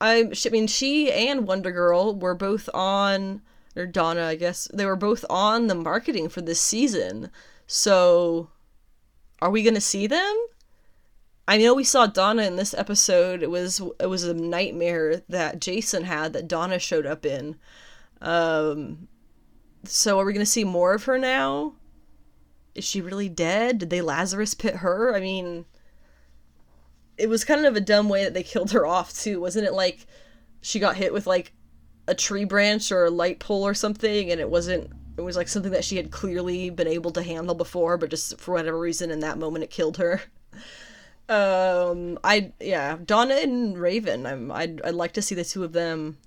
[0.00, 3.42] I, I mean, she and Wonder Girl were both on,
[3.76, 7.30] or Donna, I guess, they were both on the marketing for this season.
[7.66, 8.50] So,
[9.40, 10.46] are we gonna see them?
[11.46, 13.42] I know we saw Donna in this episode.
[13.42, 17.56] It was it was a nightmare that Jason had that Donna showed up in.
[18.20, 19.08] Um,
[19.88, 21.74] so are we going to see more of her now?
[22.74, 23.78] Is she really dead?
[23.78, 25.14] Did they Lazarus pit her?
[25.14, 25.64] I mean,
[27.16, 29.40] it was kind of a dumb way that they killed her off too.
[29.40, 30.06] Wasn't it like
[30.60, 31.52] she got hit with like
[32.06, 35.48] a tree branch or a light pole or something and it wasn't it was like
[35.48, 39.10] something that she had clearly been able to handle before but just for whatever reason
[39.10, 40.22] in that moment it killed her.
[41.28, 44.26] um I yeah, Donna and Raven.
[44.26, 46.18] I'm I'd I'd like to see the two of them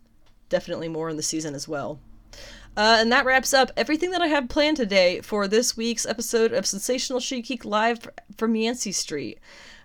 [0.50, 2.00] definitely more in the season as well.
[2.78, 6.54] Uh, and that wraps up everything that I have planned today for this week's episode
[6.54, 8.08] of Sensational Chic Geek Live
[8.38, 9.40] from Yancy Street.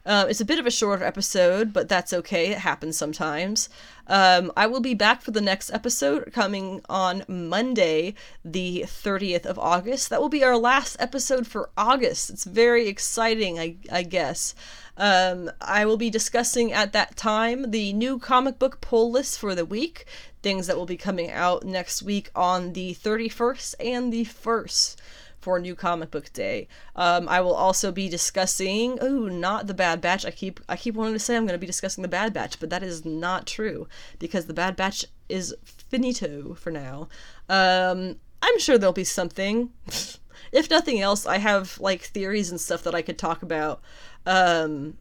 [0.05, 2.51] Uh, it's a bit of a shorter episode, but that's okay.
[2.51, 3.71] It happens sometimes.
[4.09, 8.15] Um, I will be back for the next episode coming on Monday,
[8.45, 10.11] the 30th of August.
[10.11, 12.29] That will be our last episode for August.
[12.29, 14.55] It's very exciting, I, I guess.
[14.97, 19.55] Um, I will be discussing at that time the new comic book pull list for
[19.55, 20.05] the week,
[20.43, 24.97] things that will be coming out next week on the 31st and the 1st
[25.43, 26.69] for New Comic Book Day.
[26.95, 30.25] Um, I will also be discussing, oh, not the Bad Batch.
[30.25, 32.61] I keep I keep wanting to say I'm going to be discussing the Bad Batch,
[32.61, 33.89] but that is not true
[34.19, 37.09] because the Bad Batch is finito for now.
[37.49, 39.71] Um, I'm sure there'll be something.
[40.53, 43.81] if nothing else, I have like theories and stuff that I could talk about.
[44.25, 44.97] Um,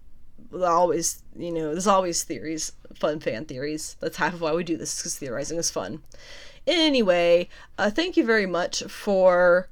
[0.54, 3.96] always, you know, there's always theories, fun fan theories.
[4.00, 6.02] That's half of why we do this because theorizing is fun.
[6.68, 9.68] Anyway, uh, thank you very much for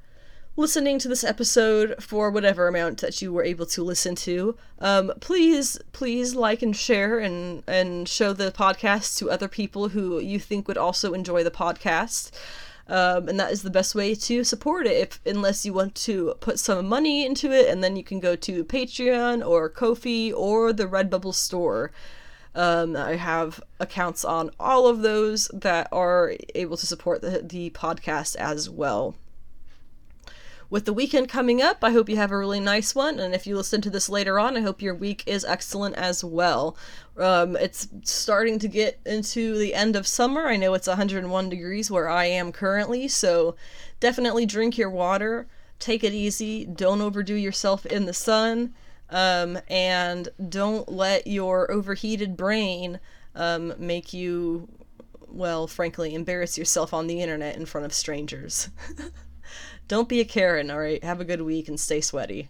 [0.56, 4.58] listening to this episode for whatever amount that you were able to listen to.
[4.80, 10.20] Um, please, please like and share and and show the podcast to other people who
[10.20, 12.32] you think would also enjoy the podcast.
[12.90, 16.34] Um, and that is the best way to support it if unless you want to
[16.40, 20.74] put some money into it and then you can go to patreon or kofi or
[20.74, 21.92] the redbubble store.
[22.56, 27.70] Um, i have accounts on all of those that are able to support the, the
[27.70, 29.16] podcast as well
[30.70, 33.20] with the weekend coming up, I hope you have a really nice one.
[33.20, 36.24] And if you listen to this later on, I hope your week is excellent as
[36.24, 36.78] well.
[37.17, 40.47] Um, it's starting to get into the end of summer.
[40.47, 43.55] I know it's 101 degrees where I am currently, so
[43.99, 45.47] definitely drink your water.
[45.80, 46.65] Take it easy.
[46.65, 48.74] Don't overdo yourself in the sun.
[49.09, 52.99] Um, and don't let your overheated brain
[53.34, 54.67] um, make you,
[55.28, 58.70] well, frankly, embarrass yourself on the internet in front of strangers.
[59.90, 61.04] Don't be a Karen, all right?
[61.04, 62.48] Have a good week and stay sweaty.